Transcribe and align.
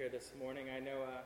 here 0.00 0.08
this 0.08 0.32
morning. 0.40 0.64
I 0.74 0.80
know 0.80 0.96
uh, 1.02 1.20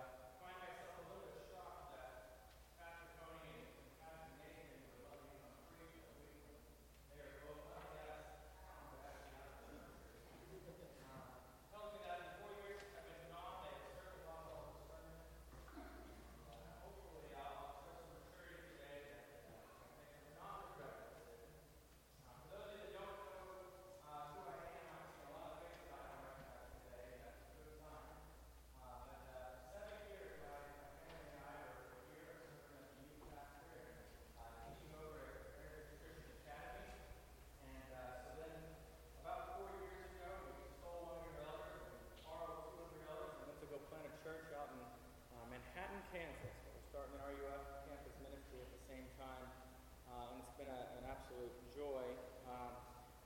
Kansas. 46.14 46.54
We're 46.70 46.86
starting 46.94 47.18
an 47.18 47.26
RUF 47.26 47.90
campus 47.90 48.14
ministry 48.22 48.62
at 48.62 48.70
the 48.70 48.82
same 48.86 49.02
time, 49.18 49.50
uh, 50.06 50.30
and 50.30 50.38
it's 50.38 50.54
been 50.54 50.70
a, 50.70 50.80
an 51.02 51.10
absolute 51.10 51.50
joy. 51.74 52.06
Um, 52.46 52.70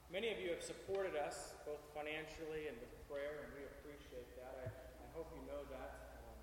many 0.09 0.33
of 0.33 0.41
you 0.41 0.49
have 0.51 0.65
supported 0.65 1.17
us, 1.17 1.53
both 1.69 1.81
financially 1.93 2.69
and 2.69 2.77
with 2.81 2.93
prayer, 3.09 3.45
and 3.45 3.53
we 3.53 3.65
appreciate 3.79 4.29
that. 4.41 4.57
I, 4.65 4.67
I 5.05 5.09
hope 5.13 5.29
you 5.37 5.45
know 5.45 5.61
that. 5.69 6.21
Um, 6.25 6.39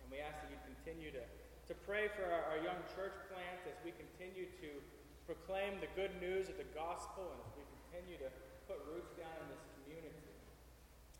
and 0.00 0.06
we 0.08 0.18
ask 0.20 0.40
that 0.40 0.48
you 0.48 0.60
continue 0.64 1.12
to, 1.12 1.24
to 1.24 1.74
pray 1.84 2.08
for 2.08 2.24
our, 2.24 2.56
our 2.56 2.60
young 2.64 2.80
church 2.96 3.16
plant 3.28 3.60
as 3.68 3.76
we 3.84 3.92
continue 3.92 4.48
to 4.64 4.80
proclaim 5.28 5.76
the 5.84 5.90
good 5.92 6.16
news 6.24 6.48
of 6.48 6.56
the 6.56 6.68
gospel 6.72 7.28
and 7.36 7.40
as 7.44 7.52
we 7.60 7.64
continue 7.84 8.16
to 8.16 8.32
put 8.64 8.80
roots 8.88 9.12
down 9.12 9.36
in 9.44 9.46
this 9.52 9.64
community. 9.76 10.24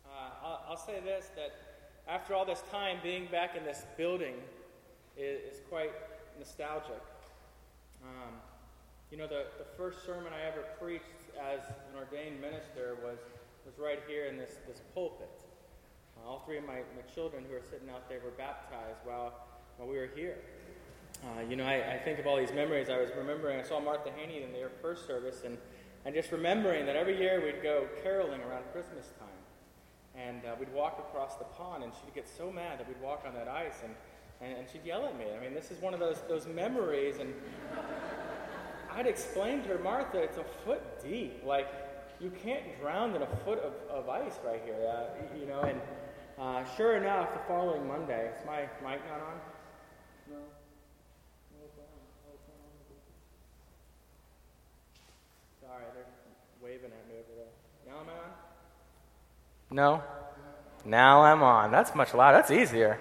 Uh, 0.01 0.33
I'll, 0.41 0.73
I'll 0.73 0.81
say 0.81 0.97
this 1.03 1.29
that 1.37 1.53
after 2.07 2.33
all 2.33 2.45
this 2.45 2.63
time, 2.71 2.97
being 3.03 3.27
back 3.29 3.55
in 3.55 3.63
this 3.63 3.85
building 3.97 4.35
is, 5.17 5.55
is 5.55 5.61
quite 5.69 5.91
nostalgic. 6.39 7.03
Um, 8.01 8.39
you 9.11 9.17
know, 9.17 9.27
the, 9.27 9.47
the 9.57 9.67
first 9.77 10.05
sermon 10.05 10.31
I 10.33 10.47
ever 10.47 10.63
preached 10.79 11.26
as 11.37 11.61
an 11.69 11.97
ordained 11.97 12.41
minister 12.41 12.97
was, 13.03 13.19
was 13.65 13.77
right 13.77 13.99
here 14.07 14.25
in 14.25 14.37
this, 14.37 14.57
this 14.67 14.81
pulpit. 14.93 15.29
Uh, 16.17 16.27
all 16.27 16.43
three 16.45 16.57
of 16.57 16.65
my, 16.65 16.81
my 16.95 17.05
children 17.13 17.43
who 17.49 17.55
are 17.55 17.63
sitting 17.69 17.89
out 17.89 18.09
there 18.09 18.19
were 18.23 18.31
baptized 18.31 18.99
while, 19.05 19.33
while 19.77 19.87
we 19.87 19.97
were 19.97 20.09
here. 20.15 20.37
Uh, 21.23 21.41
you 21.41 21.55
know, 21.55 21.65
I, 21.65 21.93
I, 21.93 21.97
think 22.03 22.19
of 22.19 22.27
all 22.27 22.37
these 22.37 22.53
memories. 22.53 22.89
I 22.89 22.97
was 22.99 23.09
remembering, 23.17 23.59
I 23.59 23.63
saw 23.63 23.79
Martha 23.79 24.11
Haney 24.15 24.43
in 24.43 24.53
their 24.53 24.69
first 24.81 25.07
service, 25.07 25.41
and, 25.45 25.57
and 26.05 26.13
just 26.13 26.31
remembering 26.31 26.85
that 26.85 26.95
every 26.95 27.17
year 27.17 27.41
we'd 27.43 27.63
go 27.63 27.87
caroling 28.03 28.41
around 28.41 28.63
Christmas 28.71 29.07
time. 29.19 29.27
And 30.15 30.45
uh, 30.45 30.55
we'd 30.59 30.71
walk 30.73 30.99
across 30.99 31.35
the 31.37 31.45
pond, 31.45 31.83
and 31.83 31.91
she'd 31.93 32.13
get 32.13 32.27
so 32.27 32.51
mad 32.51 32.79
that 32.79 32.87
we'd 32.87 33.01
walk 33.01 33.23
on 33.27 33.33
that 33.33 33.47
ice, 33.47 33.81
and, 33.83 33.93
and, 34.41 34.59
and 34.59 34.69
she'd 34.69 34.85
yell 34.85 35.05
at 35.05 35.17
me. 35.17 35.25
I 35.35 35.39
mean, 35.39 35.53
this 35.53 35.71
is 35.71 35.81
one 35.81 35.93
of 35.93 35.99
those, 35.99 36.17
those 36.27 36.47
memories, 36.47 37.17
and 37.19 37.33
I'd 38.97 39.05
explain 39.05 39.61
to 39.61 39.67
her, 39.69 39.77
Martha, 39.77 40.17
it's 40.17 40.37
a 40.37 40.43
foot 40.65 40.81
deep. 41.03 41.43
Like, 41.45 41.67
you 42.19 42.31
can't 42.43 42.63
drown 42.81 43.15
in 43.15 43.21
a 43.21 43.27
foot 43.45 43.59
of, 43.59 43.73
of 43.91 44.09
ice 44.09 44.39
right 44.43 44.59
here, 44.65 44.73
uh, 44.91 45.37
you 45.39 45.45
know. 45.45 45.61
And 45.61 45.79
uh, 46.39 46.63
sure 46.75 46.97
enough, 46.97 47.31
the 47.31 47.39
following 47.47 47.87
Monday, 47.87 48.31
is 48.33 48.43
my 48.47 48.61
mic 48.81 48.99
not 49.07 49.21
on? 49.21 49.39
No. 50.31 50.37
Sorry, 55.61 55.83
they're 55.93 56.05
waving 56.59 56.85
at 56.85 57.07
me 57.07 57.19
over 57.19 57.35
there. 57.37 57.93
Now 57.93 57.99
am 58.01 58.07
I 58.09 58.13
on? 58.13 58.31
No? 59.69 60.03
Now 60.85 61.21
I'm 61.21 61.43
on. 61.43 61.69
That's 61.71 61.93
much 61.93 62.15
louder. 62.15 62.37
That's 62.37 62.49
easier. 62.49 62.99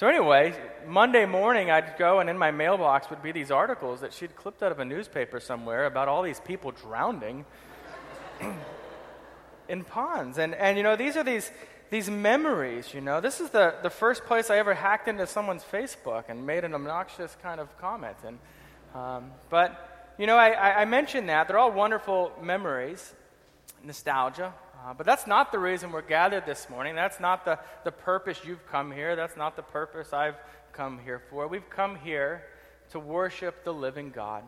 So, 0.00 0.08
anyway, 0.08 0.54
Monday 0.86 1.26
morning 1.26 1.70
I'd 1.70 1.98
go, 1.98 2.20
and 2.20 2.30
in 2.30 2.38
my 2.38 2.52
mailbox 2.52 3.10
would 3.10 3.22
be 3.22 3.32
these 3.32 3.50
articles 3.50 4.00
that 4.00 4.14
she'd 4.14 4.34
clipped 4.34 4.62
out 4.62 4.72
of 4.72 4.78
a 4.78 4.84
newspaper 4.86 5.40
somewhere 5.40 5.84
about 5.84 6.08
all 6.08 6.22
these 6.22 6.40
people 6.40 6.70
drowning 6.70 7.44
in 9.68 9.84
ponds. 9.84 10.38
And, 10.38 10.54
and 10.54 10.78
you 10.78 10.82
know, 10.82 10.96
these 10.96 11.18
are 11.18 11.22
these, 11.22 11.50
these 11.90 12.08
memories, 12.08 12.94
you 12.94 13.02
know. 13.02 13.20
This 13.20 13.42
is 13.42 13.50
the, 13.50 13.74
the 13.82 13.90
first 13.90 14.24
place 14.24 14.48
I 14.48 14.56
ever 14.56 14.72
hacked 14.72 15.06
into 15.06 15.26
someone's 15.26 15.64
Facebook 15.64 16.30
and 16.30 16.46
made 16.46 16.64
an 16.64 16.72
obnoxious 16.72 17.36
kind 17.42 17.60
of 17.60 17.68
comment. 17.78 18.16
And, 18.26 18.38
um, 18.94 19.30
but, 19.50 20.14
you 20.18 20.26
know, 20.26 20.38
I, 20.38 20.80
I 20.80 20.84
mentioned 20.86 21.28
that. 21.28 21.46
They're 21.46 21.58
all 21.58 21.72
wonderful 21.72 22.32
memories, 22.40 23.12
nostalgia. 23.84 24.54
Uh, 24.82 24.94
but 24.94 25.04
that's 25.04 25.26
not 25.26 25.52
the 25.52 25.58
reason 25.58 25.92
we're 25.92 26.00
gathered 26.00 26.46
this 26.46 26.70
morning. 26.70 26.94
That's 26.94 27.20
not 27.20 27.44
the, 27.44 27.58
the 27.84 27.92
purpose 27.92 28.40
you've 28.46 28.66
come 28.66 28.90
here. 28.90 29.14
That's 29.14 29.36
not 29.36 29.54
the 29.54 29.62
purpose 29.62 30.14
I've 30.14 30.36
come 30.72 30.98
here 31.04 31.20
for. 31.28 31.46
We've 31.48 31.68
come 31.68 31.96
here 31.96 32.44
to 32.92 32.98
worship 32.98 33.62
the 33.62 33.74
living 33.74 34.10
God. 34.10 34.42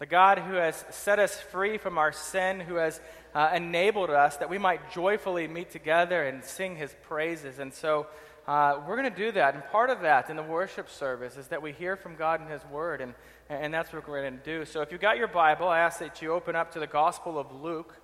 The 0.00 0.06
God 0.06 0.40
who 0.40 0.54
has 0.54 0.84
set 0.90 1.20
us 1.20 1.40
free 1.40 1.78
from 1.78 1.96
our 1.96 2.10
sin, 2.10 2.58
who 2.58 2.74
has 2.74 3.00
uh, 3.36 3.52
enabled 3.54 4.10
us 4.10 4.36
that 4.38 4.50
we 4.50 4.58
might 4.58 4.90
joyfully 4.90 5.46
meet 5.46 5.70
together 5.70 6.24
and 6.24 6.44
sing 6.44 6.74
his 6.74 6.94
praises. 7.02 7.60
And 7.60 7.72
so 7.72 8.08
uh, 8.48 8.80
we're 8.86 8.96
going 8.96 9.10
to 9.10 9.16
do 9.16 9.30
that. 9.30 9.54
And 9.54 9.64
part 9.66 9.90
of 9.90 10.00
that 10.00 10.28
in 10.28 10.34
the 10.34 10.42
worship 10.42 10.90
service 10.90 11.36
is 11.36 11.48
that 11.48 11.62
we 11.62 11.70
hear 11.70 11.94
from 11.94 12.16
God 12.16 12.42
in 12.42 12.48
his 12.48 12.64
word. 12.66 13.00
And, 13.00 13.14
and 13.48 13.72
that's 13.72 13.92
what 13.92 14.08
we're 14.08 14.22
going 14.22 14.38
to 14.38 14.44
do. 14.44 14.64
So 14.64 14.80
if 14.80 14.90
you've 14.90 15.00
got 15.00 15.18
your 15.18 15.28
Bible, 15.28 15.68
I 15.68 15.78
ask 15.78 16.00
that 16.00 16.20
you 16.20 16.32
open 16.32 16.56
up 16.56 16.72
to 16.72 16.80
the 16.80 16.88
Gospel 16.88 17.38
of 17.38 17.52
Luke. 17.62 17.94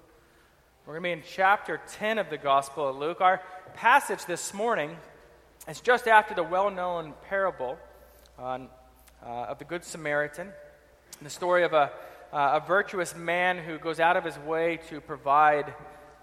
We're 0.84 0.94
going 0.94 1.02
to 1.02 1.08
be 1.10 1.12
in 1.12 1.34
chapter 1.36 1.80
10 1.92 2.18
of 2.18 2.28
the 2.28 2.36
Gospel 2.36 2.88
of 2.88 2.96
Luke. 2.96 3.20
Our 3.20 3.40
passage 3.74 4.26
this 4.26 4.52
morning 4.52 4.96
is 5.68 5.80
just 5.80 6.08
after 6.08 6.34
the 6.34 6.42
well 6.42 6.72
known 6.72 7.14
parable 7.28 7.78
on, 8.36 8.68
uh, 9.24 9.28
of 9.28 9.60
the 9.60 9.64
Good 9.64 9.84
Samaritan, 9.84 10.48
the 11.22 11.30
story 11.30 11.62
of 11.62 11.72
a, 11.72 11.92
uh, 12.32 12.60
a 12.60 12.66
virtuous 12.66 13.14
man 13.14 13.58
who 13.58 13.78
goes 13.78 14.00
out 14.00 14.16
of 14.16 14.24
his 14.24 14.36
way 14.38 14.80
to 14.88 15.00
provide 15.00 15.72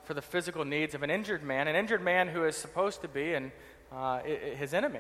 for 0.04 0.14
the 0.14 0.22
physical 0.22 0.66
needs 0.66 0.94
of 0.94 1.04
an 1.04 1.10
injured 1.10 1.42
man, 1.42 1.70
an 1.70 1.78
injured 1.78 2.04
man 2.04 2.28
who 2.28 2.44
is 2.44 2.58
supposed 2.58 3.00
to 3.04 3.08
be 3.08 3.34
in, 3.34 3.54
uh, 3.94 4.20
his 4.24 4.74
enemy. 4.74 5.00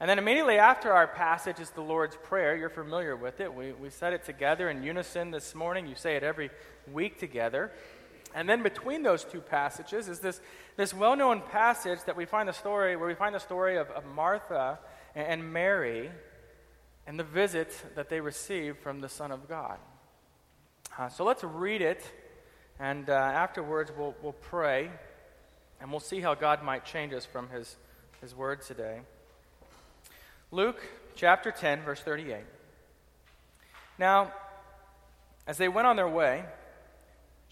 And 0.00 0.10
then 0.10 0.18
immediately 0.18 0.58
after 0.58 0.92
our 0.92 1.06
passage 1.06 1.60
is 1.60 1.70
the 1.70 1.82
Lord's 1.82 2.16
Prayer. 2.16 2.56
You're 2.56 2.68
familiar 2.68 3.14
with 3.14 3.40
it. 3.40 3.54
We, 3.54 3.72
we 3.72 3.90
said 3.90 4.12
it 4.12 4.24
together 4.24 4.68
in 4.68 4.82
unison 4.82 5.30
this 5.30 5.54
morning. 5.54 5.86
You 5.86 5.94
say 5.94 6.16
it 6.16 6.24
every 6.24 6.50
week 6.92 7.20
together. 7.20 7.70
And 8.36 8.46
then 8.46 8.62
between 8.62 9.02
those 9.02 9.24
two 9.24 9.40
passages 9.40 10.10
is 10.10 10.20
this, 10.20 10.42
this 10.76 10.92
well 10.92 11.16
known 11.16 11.40
passage 11.40 12.00
that 12.04 12.16
we 12.16 12.26
find 12.26 12.46
the 12.46 12.52
story, 12.52 12.94
where 12.94 13.08
we 13.08 13.14
find 13.14 13.34
the 13.34 13.40
story 13.40 13.78
of, 13.78 13.90
of 13.92 14.04
Martha 14.04 14.78
and, 15.14 15.54
Mary 15.54 16.10
and 17.06 17.18
the 17.18 17.24
visit 17.24 17.74
that 17.94 18.10
they 18.10 18.20
received 18.20 18.78
from 18.80 19.00
the 19.00 19.08
Son 19.08 19.32
of 19.32 19.48
God. 19.48 19.78
Uh, 20.98 21.08
so 21.08 21.24
let's 21.24 21.42
read 21.44 21.80
it, 21.80 22.12
and 22.78 23.08
uh, 23.08 23.14
afterwards 23.14 23.90
we'll, 23.96 24.14
we'll 24.22 24.32
pray, 24.34 24.90
and 25.80 25.90
we'll 25.90 25.98
see 25.98 26.20
how 26.20 26.34
God 26.34 26.62
might 26.62 26.84
change 26.84 27.14
us 27.14 27.24
from 27.24 27.48
his, 27.48 27.76
his 28.20 28.34
word 28.34 28.60
today. 28.60 29.00
Luke 30.50 30.82
chapter 31.14 31.50
10, 31.50 31.84
verse 31.84 32.00
38. 32.00 32.40
Now, 33.98 34.30
as 35.46 35.56
they 35.56 35.68
went 35.68 35.86
on 35.86 35.96
their 35.96 36.08
way, 36.08 36.44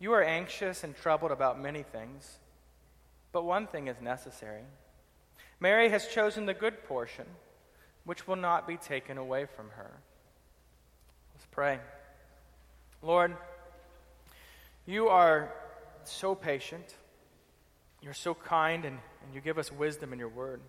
You 0.00 0.14
are 0.14 0.22
anxious 0.22 0.82
and 0.82 0.96
troubled 0.96 1.30
about 1.30 1.60
many 1.60 1.82
things, 1.82 2.38
but 3.32 3.44
one 3.44 3.66
thing 3.66 3.86
is 3.86 4.00
necessary. 4.00 4.62
Mary 5.60 5.90
has 5.90 6.08
chosen 6.08 6.46
the 6.46 6.54
good 6.54 6.84
portion, 6.84 7.26
which 8.04 8.26
will 8.26 8.36
not 8.36 8.66
be 8.66 8.78
taken 8.78 9.18
away 9.18 9.44
from 9.44 9.68
her. 9.76 9.90
Let's 11.34 11.46
pray. 11.50 11.80
Lord, 13.02 13.36
you 14.86 15.08
are 15.08 15.52
so 16.04 16.34
patient. 16.34 16.94
You're 18.00 18.14
so 18.14 18.34
kind, 18.34 18.86
and, 18.86 18.98
and 19.24 19.34
you 19.34 19.42
give 19.42 19.58
us 19.58 19.70
wisdom 19.70 20.14
in 20.14 20.18
your 20.18 20.28
word. 20.28 20.62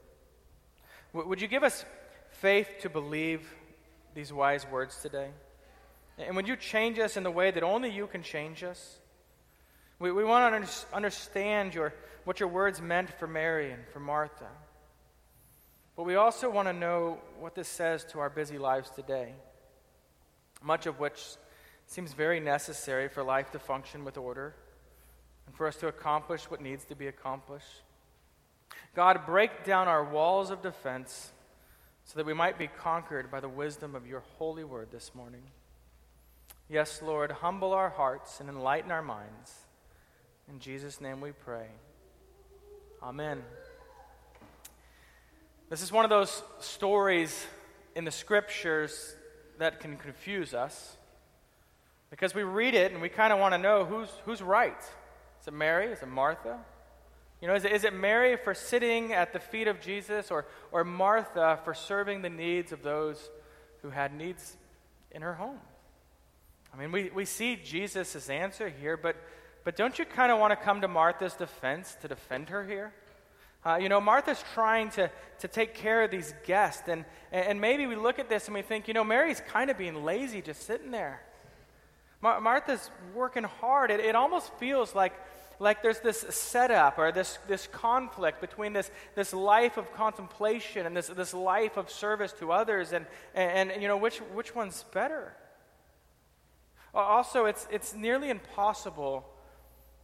W- 1.14 1.30
would 1.30 1.42
you 1.42 1.48
give 1.48 1.64
us 1.64 1.86
faith 2.32 2.68
to 2.82 2.90
believe 2.90 3.50
these 4.14 4.34
wise 4.34 4.68
words 4.68 5.02
today? 5.02 5.30
And 6.18 6.36
would 6.36 6.50
you 6.50 6.58
change 6.58 7.00
us 7.00 7.16
in 7.16 7.24
the 7.24 7.32
way 7.32 7.52
that 7.52 7.64
only 7.64 7.90
you 7.90 8.08
can 8.08 8.24
change 8.24 8.64
us? 8.64 9.00
We, 10.02 10.12
we 10.12 10.24
want 10.24 10.66
to 10.66 10.86
understand 10.96 11.76
your, 11.76 11.94
what 12.24 12.40
your 12.40 12.50
words 12.50 12.82
meant 12.82 13.12
for 13.20 13.28
Mary 13.28 13.72
and 13.72 13.86
for 13.94 14.00
Martha. 14.00 14.48
But 15.96 16.06
we 16.06 16.16
also 16.16 16.50
want 16.50 16.68
to 16.68 16.74
know 16.74 17.20
what 17.40 17.54
this 17.54 17.68
says 17.68 18.04
to 18.06 18.20
our 18.20 18.32
busy 18.32 18.58
lives 18.58 18.90
today, 18.90 19.36
much 20.64 20.88
of 20.88 21.00
which 21.00 21.22
seems 21.86 22.14
very 22.14 22.40
necessary 22.40 23.10
for 23.10 23.22
life 23.22 23.52
to 23.52 23.60
function 23.60 24.04
with 24.04 24.18
order 24.18 24.56
and 25.46 25.54
for 25.56 25.68
us 25.68 25.76
to 25.76 25.88
accomplish 25.88 26.50
what 26.50 26.62
needs 26.62 26.84
to 26.86 26.96
be 26.96 27.06
accomplished. 27.06 27.84
God, 28.96 29.28
break 29.28 29.64
down 29.66 29.88
our 29.88 30.04
walls 30.04 30.50
of 30.50 30.64
defense 30.64 31.32
so 32.06 32.18
that 32.18 32.26
we 32.26 32.34
might 32.34 32.58
be 32.58 32.66
conquered 32.66 33.30
by 33.30 33.40
the 33.40 33.50
wisdom 33.50 33.94
of 33.94 34.08
your 34.08 34.24
holy 34.40 34.64
word 34.64 34.88
this 34.92 35.14
morning. 35.14 35.44
Yes, 36.68 37.04
Lord, 37.04 37.30
humble 37.30 37.74
our 37.74 37.90
hearts 37.92 38.40
and 38.40 38.50
enlighten 38.50 38.90
our 38.90 39.04
minds. 39.04 39.61
In 40.52 40.60
Jesus' 40.60 41.00
name 41.00 41.22
we 41.22 41.32
pray. 41.32 41.68
Amen. 43.02 43.42
This 45.70 45.82
is 45.82 45.94
one 45.94 46.04
of 46.04 46.10
those 46.10 46.44
stories 46.60 47.46
in 47.96 48.04
the 48.04 48.12
scriptures 48.12 49.16
that 49.60 49.80
can 49.80 49.96
confuse 49.96 50.54
us 50.54 50.98
because 52.10 52.36
we 52.36 52.44
read 52.44 52.74
it 52.74 52.92
and 52.92 53.02
we 53.02 53.08
kind 53.08 53.32
of 53.32 53.40
want 53.40 53.54
to 53.54 53.58
know 53.58 53.86
who's, 53.86 54.10
who's 54.26 54.42
right. 54.42 54.78
Is 55.40 55.48
it 55.48 55.54
Mary? 55.54 55.86
Is 55.86 56.02
it 56.02 56.10
Martha? 56.10 56.60
You 57.42 57.48
know, 57.48 57.56
is 57.56 57.64
it, 57.64 57.72
is 57.72 57.86
it 57.86 57.94
Mary 57.94 58.36
for 58.36 58.54
sitting 58.54 59.14
at 59.14 59.32
the 59.32 59.40
feet 59.40 59.70
of 59.70 59.80
Jesus 59.80 60.32
or, 60.32 60.46
or 60.74 60.84
Martha 60.84 61.60
for 61.64 61.74
serving 61.74 62.24
the 62.24 62.30
needs 62.30 62.74
of 62.74 62.84
those 62.84 63.30
who 63.84 63.90
had 63.90 64.14
needs 64.14 64.58
in 65.12 65.22
her 65.22 65.36
home? 65.36 65.60
I 66.74 66.78
mean, 66.78 66.92
we, 66.92 67.10
we 67.10 67.24
see 67.24 67.56
Jesus' 67.56 68.30
answer 68.30 68.68
here, 68.68 68.98
but, 68.98 69.16
but 69.64 69.76
don't 69.76 69.98
you 70.00 70.06
kind 70.06 70.32
of 70.32 70.40
want 70.40 70.52
to 70.52 70.56
come 70.56 70.82
to 70.82 70.88
Martha's 70.88 71.34
defense 71.34 71.96
to 72.02 72.08
defend 72.08 72.50
her 72.50 72.66
here? 72.66 72.94
Uh, 73.64 73.78
you 73.80 73.90
know, 73.90 74.02
Martha's 74.02 74.44
trying 74.56 74.90
to, 74.90 75.12
to 75.40 75.48
take 75.48 75.76
care 75.76 76.04
of 76.04 76.10
these 76.10 76.34
guests, 76.48 76.88
and, 76.88 77.06
and 77.32 77.62
maybe 77.62 77.86
we 77.86 77.96
look 77.96 78.18
at 78.18 78.28
this 78.28 78.48
and 78.48 78.56
we 78.56 78.64
think, 78.64 78.88
you 78.88 78.94
know, 78.94 79.04
Mary's 79.04 79.42
kind 79.48 79.70
of 79.70 79.78
being 79.78 80.04
lazy 80.04 80.42
just 80.42 80.64
sitting 80.64 80.90
there. 80.90 81.22
Mar- 82.22 82.42
Martha's 82.42 82.90
working 83.14 83.44
hard. 83.44 83.92
It, 83.92 84.00
it 84.00 84.16
almost 84.16 84.52
feels 84.56 84.96
like, 84.96 85.14
like 85.60 85.84
there's 85.84 86.00
this 86.00 86.22
setup 86.30 86.98
or 86.98 87.12
this, 87.12 87.38
this 87.48 87.68
conflict 87.68 88.42
between 88.42 88.74
this, 88.74 88.90
this 89.14 89.32
life 89.32 89.78
of 89.78 89.94
contemplation 89.94 90.88
and 90.88 90.98
this, 90.98 91.08
this 91.08 91.36
life 91.36 91.78
of 91.78 91.92
service 91.92 92.34
to 92.40 92.52
others, 92.52 92.94
and, 92.94 93.06
and, 93.36 93.72
and 93.72 93.82
you 93.82 93.88
know, 93.88 93.98
which, 93.98 94.18
which 94.34 94.56
one's 94.56 94.86
better? 94.92 95.36
Also, 96.96 97.46
it's, 97.46 97.68
it's 97.72 97.94
nearly 97.94 98.32
impossible 98.32 99.24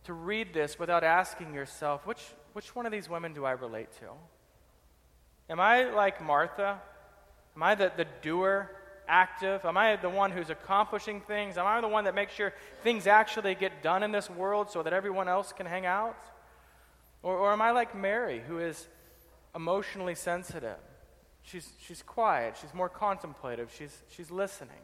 to 0.07 0.13
read 0.13 0.53
this 0.53 0.79
without 0.79 1.03
asking 1.03 1.53
yourself, 1.53 2.07
which, 2.07 2.21
which 2.53 2.73
one 2.73 2.85
of 2.85 2.93
these 2.93 3.09
women 3.09 3.33
do 3.33 3.43
I 3.43 3.51
relate 3.51 3.89
to? 3.99 4.07
Am 5.49 5.59
I 5.59 5.83
like 5.83 6.23
Martha? 6.23 6.79
Am 7.57 7.63
I 7.63 7.75
the, 7.75 7.91
the 7.95 8.07
doer, 8.21 8.71
active? 9.05 9.65
Am 9.65 9.77
I 9.77 9.97
the 9.97 10.09
one 10.09 10.31
who's 10.31 10.49
accomplishing 10.49 11.19
things? 11.19 11.57
Am 11.57 11.65
I 11.65 11.81
the 11.81 11.89
one 11.89 12.05
that 12.05 12.15
makes 12.15 12.33
sure 12.33 12.53
things 12.83 13.05
actually 13.05 13.53
get 13.53 13.83
done 13.83 14.01
in 14.01 14.13
this 14.13 14.29
world 14.29 14.69
so 14.69 14.81
that 14.81 14.93
everyone 14.93 15.27
else 15.27 15.51
can 15.51 15.65
hang 15.65 15.85
out? 15.85 16.17
Or, 17.21 17.35
or 17.35 17.51
am 17.51 17.61
I 17.61 17.71
like 17.71 17.93
Mary, 17.93 18.41
who 18.47 18.59
is 18.59 18.87
emotionally 19.53 20.15
sensitive? 20.15 20.77
She's, 21.43 21.69
she's 21.85 22.01
quiet, 22.01 22.55
she's 22.61 22.73
more 22.73 22.89
contemplative, 22.89 23.73
she's, 23.77 24.03
she's 24.09 24.31
listening. 24.31 24.83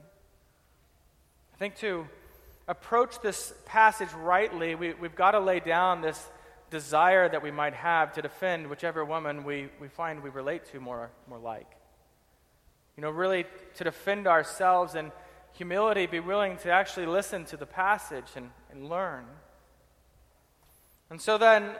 I 1.53 1.57
think 1.57 1.77
to 1.77 2.07
approach 2.67 3.19
this 3.21 3.53
passage 3.65 4.11
rightly, 4.13 4.75
we, 4.75 4.93
we've 4.93 5.15
got 5.15 5.31
to 5.31 5.39
lay 5.39 5.59
down 5.59 6.01
this 6.01 6.25
desire 6.69 7.29
that 7.29 7.43
we 7.43 7.51
might 7.51 7.73
have 7.73 8.13
to 8.13 8.21
defend 8.21 8.69
whichever 8.69 9.05
woman 9.05 9.43
we, 9.43 9.69
we 9.79 9.87
find 9.87 10.23
we 10.23 10.29
relate 10.29 10.65
to 10.71 10.79
more, 10.79 11.11
more 11.27 11.39
like. 11.39 11.67
You 12.97 13.01
know, 13.01 13.09
really 13.09 13.45
to 13.75 13.83
defend 13.83 14.27
ourselves 14.27 14.95
and 14.95 15.11
humility, 15.53 16.05
be 16.07 16.19
willing 16.19 16.57
to 16.57 16.71
actually 16.71 17.05
listen 17.05 17.45
to 17.45 17.57
the 17.57 17.65
passage 17.65 18.25
and, 18.35 18.49
and 18.71 18.89
learn. 18.89 19.25
And 21.09 21.21
so 21.21 21.37
then, 21.37 21.75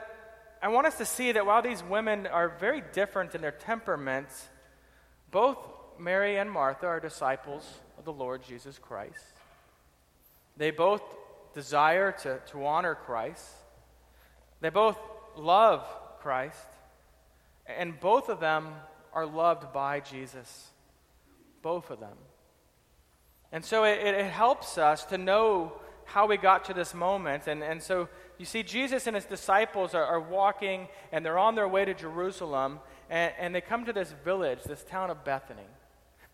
I 0.62 0.68
want 0.68 0.86
us 0.86 0.96
to 0.98 1.04
see 1.04 1.32
that 1.32 1.44
while 1.44 1.60
these 1.60 1.82
women 1.82 2.26
are 2.26 2.48
very 2.48 2.82
different 2.92 3.34
in 3.34 3.40
their 3.40 3.50
temperaments, 3.50 4.48
both 5.30 5.58
Mary 5.98 6.38
and 6.38 6.50
Martha 6.50 6.86
are 6.86 7.00
disciples 7.00 7.68
of 7.98 8.04
the 8.04 8.12
Lord 8.12 8.42
Jesus 8.42 8.78
Christ. 8.78 9.33
They 10.56 10.70
both 10.70 11.02
desire 11.54 12.12
to, 12.22 12.40
to 12.50 12.66
honor 12.66 12.94
Christ. 12.94 13.48
They 14.60 14.70
both 14.70 14.98
love 15.36 15.86
Christ. 16.20 16.66
And 17.66 17.98
both 17.98 18.28
of 18.28 18.40
them 18.40 18.68
are 19.12 19.26
loved 19.26 19.72
by 19.72 20.00
Jesus. 20.00 20.70
Both 21.62 21.90
of 21.90 22.00
them. 22.00 22.16
And 23.52 23.64
so 23.64 23.84
it, 23.84 23.98
it 23.98 24.30
helps 24.30 24.78
us 24.78 25.04
to 25.06 25.18
know 25.18 25.72
how 26.06 26.26
we 26.26 26.36
got 26.36 26.64
to 26.66 26.74
this 26.74 26.92
moment. 26.92 27.46
And, 27.46 27.62
and 27.62 27.82
so 27.82 28.08
you 28.38 28.44
see, 28.44 28.62
Jesus 28.62 29.06
and 29.06 29.14
his 29.14 29.24
disciples 29.24 29.94
are, 29.94 30.04
are 30.04 30.20
walking 30.20 30.88
and 31.12 31.24
they're 31.24 31.38
on 31.38 31.54
their 31.54 31.68
way 31.68 31.84
to 31.84 31.94
Jerusalem. 31.94 32.80
And, 33.08 33.32
and 33.38 33.54
they 33.54 33.60
come 33.60 33.84
to 33.86 33.92
this 33.92 34.12
village, 34.24 34.64
this 34.64 34.84
town 34.84 35.10
of 35.10 35.24
Bethany. 35.24 35.62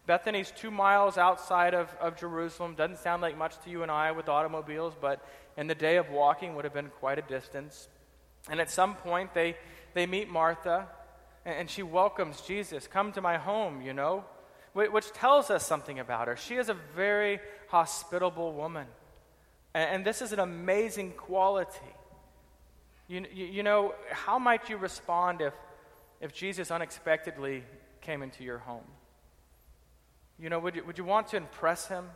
Bethany's 0.06 0.50
two 0.50 0.70
miles 0.70 1.18
outside 1.18 1.74
of, 1.74 1.94
of 2.00 2.16
Jerusalem. 2.16 2.74
Doesn't 2.74 2.98
sound 2.98 3.22
like 3.22 3.36
much 3.36 3.54
to 3.64 3.70
you 3.70 3.82
and 3.82 3.90
I 3.90 4.12
with 4.12 4.28
automobiles, 4.28 4.94
but 5.00 5.24
in 5.56 5.66
the 5.66 5.74
day 5.74 5.96
of 5.96 6.10
walking 6.10 6.54
would 6.56 6.64
have 6.64 6.74
been 6.74 6.90
quite 7.00 7.18
a 7.18 7.22
distance. 7.22 7.88
And 8.48 8.60
at 8.60 8.70
some 8.70 8.94
point, 8.94 9.34
they, 9.34 9.56
they 9.94 10.06
meet 10.06 10.28
Martha, 10.28 10.88
and, 11.44 11.54
and 11.54 11.70
she 11.70 11.82
welcomes 11.82 12.40
Jesus. 12.40 12.86
Come 12.86 13.12
to 13.12 13.20
my 13.20 13.36
home, 13.36 13.82
you 13.82 13.92
know, 13.92 14.24
which 14.72 15.12
tells 15.12 15.50
us 15.50 15.66
something 15.66 15.98
about 15.98 16.28
her. 16.28 16.36
She 16.36 16.56
is 16.56 16.68
a 16.68 16.76
very 16.96 17.40
hospitable 17.68 18.52
woman. 18.52 18.86
And, 19.74 19.96
and 19.96 20.04
this 20.04 20.22
is 20.22 20.32
an 20.32 20.40
amazing 20.40 21.12
quality. 21.12 21.78
You, 23.08 23.26
you, 23.32 23.46
you 23.46 23.62
know, 23.62 23.94
how 24.10 24.38
might 24.38 24.68
you 24.70 24.76
respond 24.76 25.40
if, 25.40 25.52
if 26.20 26.32
Jesus 26.32 26.70
unexpectedly 26.70 27.64
came 28.00 28.22
into 28.22 28.44
your 28.44 28.58
home? 28.58 28.84
You 30.40 30.48
know, 30.48 30.58
would 30.58 30.74
you, 30.74 30.84
would 30.84 30.96
you 30.96 31.04
want 31.04 31.28
to 31.28 31.36
impress 31.36 31.88
him? 31.88 32.06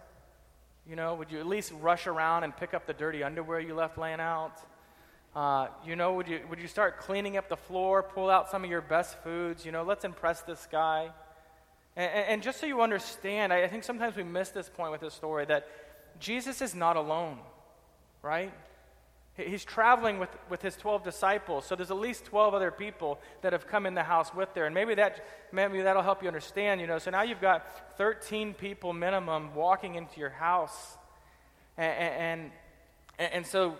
You 0.89 0.97
know, 0.97 1.15
would 1.15 1.31
you 1.31 1.41
at 1.41 1.47
least 1.47 1.73
rush 1.81 2.07
around 2.07 2.45
and 2.45 2.57
pick 2.57 2.73
up 2.73 2.87
the 2.87 2.95
dirty 2.95 3.23
underwear 3.23 3.61
you 3.61 3.75
left 3.75 3.99
laying 3.99 4.21
out? 4.21 4.53
Uh, 5.37 5.67
you 5.85 5.95
know, 5.95 6.15
would 6.15 6.27
you, 6.27 6.41
would 6.49 6.59
you 6.59 6.69
start 6.69 7.01
cleaning 7.01 7.37
up 7.37 7.51
the 7.51 7.57
floor, 7.57 8.03
pull 8.03 8.31
out 8.31 8.51
some 8.51 8.65
of 8.65 8.71
your 8.71 8.81
best 8.81 9.19
foods? 9.23 9.67
You 9.67 9.73
know, 9.73 9.83
let's 9.83 10.07
impress 10.07 10.41
this 10.41 10.67
guy. 10.73 11.11
And, 11.97 12.11
and 12.29 12.43
just 12.43 12.61
so 12.61 12.67
you 12.67 12.81
understand, 12.81 13.53
I, 13.53 13.65
I 13.65 13.69
think 13.69 13.85
sometimes 13.85 14.17
we 14.17 14.23
miss 14.23 14.49
this 14.49 14.71
point 14.71 14.91
with 14.91 15.03
this 15.03 15.13
story 15.13 15.45
that 15.47 15.69
Jesus 16.19 16.63
is 16.63 16.75
not 16.75 16.97
alone, 16.97 17.39
right? 18.23 18.55
He's 19.37 19.65
traveling 19.65 20.21
with, 20.21 20.29
with 20.49 20.63
his 20.63 20.77
12 20.77 21.03
disciples, 21.03 21.67
so 21.67 21.75
there's 21.75 21.91
at 21.91 21.97
least 21.97 22.25
12 22.27 22.55
other 22.55 22.71
people 22.71 23.19
that 23.43 23.53
have 23.53 23.67
come 23.67 23.85
in 23.85 23.95
the 23.95 24.05
house 24.05 24.33
with 24.33 24.55
there. 24.55 24.67
And 24.67 24.75
maybe, 24.75 24.95
that, 24.95 25.25
maybe 25.51 25.83
that'll 25.83 26.03
help 26.03 26.23
you 26.23 26.29
understand, 26.29 26.81
you 26.81 26.87
know. 26.87 26.99
So 26.99 27.11
now 27.11 27.23
you've 27.23 27.41
got 27.41 27.99
13 27.99 28.55
people 28.55 28.93
minimum 28.93 29.53
walking 29.57 29.97
into 29.97 30.21
your 30.21 30.31
house. 30.31 30.97
And, 31.77 32.53
and, 33.19 33.33
and 33.33 33.47
so 33.47 33.77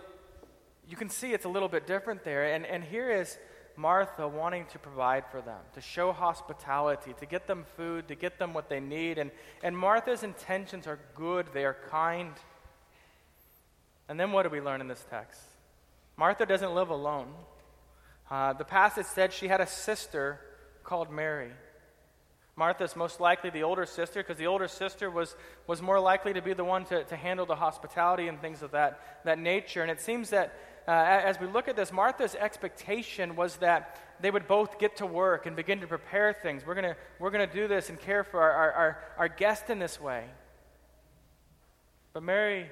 you 0.89 0.97
can 0.97 1.09
see 1.09 1.33
it's 1.33 1.45
a 1.45 1.49
little 1.49 1.69
bit 1.69 1.87
different 1.87 2.25
there. 2.25 2.53
And, 2.53 2.67
and 2.67 2.83
here 2.83 3.09
is 3.11 3.39
Martha 3.77 4.27
wanting 4.27 4.67
to 4.73 4.79
provide 4.81 5.25
for 5.31 5.41
them, 5.41 5.61
to 5.75 5.81
show 5.81 6.13
hospitality, 6.13 7.15
to 7.21 7.27
get 7.27 7.47
them 7.47 7.65
food, 7.77 8.09
to 8.09 8.15
get 8.15 8.39
them 8.39 8.55
what 8.55 8.69
they 8.69 8.81
need. 8.81 9.19
And, 9.19 9.31
and 9.63 9.77
Martha's 9.77 10.25
intentions 10.25 10.89
are 10.89 10.99
good, 11.15 11.47
they 11.55 11.65
are 11.65 11.77
kind. 11.91 12.33
And 14.09 14.19
then 14.21 14.33
what 14.33 14.43
do 14.43 14.51
we 14.51 14.61
learn 14.61 14.81
in 14.81 14.89
this 14.89 15.05
text? 15.11 15.41
Martha 16.17 16.47
doesn't 16.47 16.75
live 16.75 16.91
alone. 16.91 17.29
Uh, 18.31 18.53
the 18.53 18.65
passage 18.65 19.07
said 19.07 19.33
she 19.33 19.49
had 19.49 19.61
a 19.61 19.67
sister 19.67 20.41
called 20.83 21.11
Mary. 21.11 21.51
Martha's 22.57 22.95
most 22.95 23.21
likely 23.21 23.51
the 23.51 23.65
older 23.65 23.85
sister 23.85 24.23
because 24.23 24.39
the 24.39 24.47
older 24.47 24.69
sister 24.69 25.11
was, 25.11 25.35
was 25.67 25.83
more 25.83 25.99
likely 25.99 26.33
to 26.33 26.43
be 26.43 26.53
the 26.53 26.65
one 26.65 26.85
to, 26.85 27.03
to 27.05 27.17
handle 27.17 27.47
the 27.47 27.57
hospitality 27.57 28.29
and 28.29 28.41
things 28.41 28.63
of 28.63 28.71
that, 28.71 29.23
that 29.25 29.39
nature. 29.39 29.83
And 29.83 29.91
it 29.91 30.01
seems 30.01 30.31
that 30.31 30.57
uh, 30.87 30.91
as 30.93 31.41
we 31.41 31.47
look 31.47 31.67
at 31.67 31.75
this, 31.75 31.93
Martha's 31.93 32.35
expectation 32.37 33.35
was 33.35 33.57
that 33.57 33.99
they 34.21 34.31
would 34.31 34.47
both 34.47 34.79
get 34.79 34.97
to 34.99 35.07
work 35.07 35.47
and 35.47 35.57
begin 35.57 35.81
to 35.81 35.87
prepare 35.87 36.33
things. 36.33 36.65
We're 36.65 36.75
going 36.75 36.95
we're 37.19 37.31
gonna 37.31 37.47
do 37.47 37.67
this 37.67 37.89
and 37.89 37.99
care 37.99 38.23
for 38.23 38.41
our, 38.41 38.53
our, 38.53 38.73
our, 38.73 38.99
our 39.19 39.29
guest 39.29 39.71
in 39.71 39.81
this 39.81 40.01
way. 40.01 40.27
But 42.13 42.23
Mary 42.23 42.71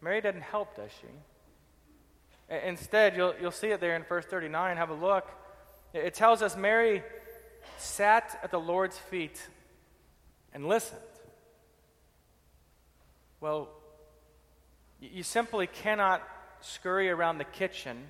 Mary 0.00 0.20
doesn't 0.20 0.42
help, 0.42 0.76
does 0.76 0.90
she? 1.00 2.54
Instead, 2.66 3.16
you'll, 3.16 3.34
you'll 3.40 3.50
see 3.50 3.68
it 3.68 3.80
there 3.80 3.94
in 3.94 4.02
verse 4.02 4.24
39. 4.24 4.76
Have 4.76 4.90
a 4.90 4.94
look. 4.94 5.30
It 5.92 6.14
tells 6.14 6.42
us 6.42 6.56
Mary, 6.56 7.02
sat 7.78 8.38
at 8.42 8.50
the 8.50 8.60
Lord's 8.60 8.96
feet 8.96 9.40
and 10.52 10.66
listened. 10.66 11.00
Well, 13.40 13.68
you 15.00 15.22
simply 15.22 15.66
cannot 15.66 16.26
scurry 16.60 17.08
around 17.08 17.38
the 17.38 17.44
kitchen 17.44 18.08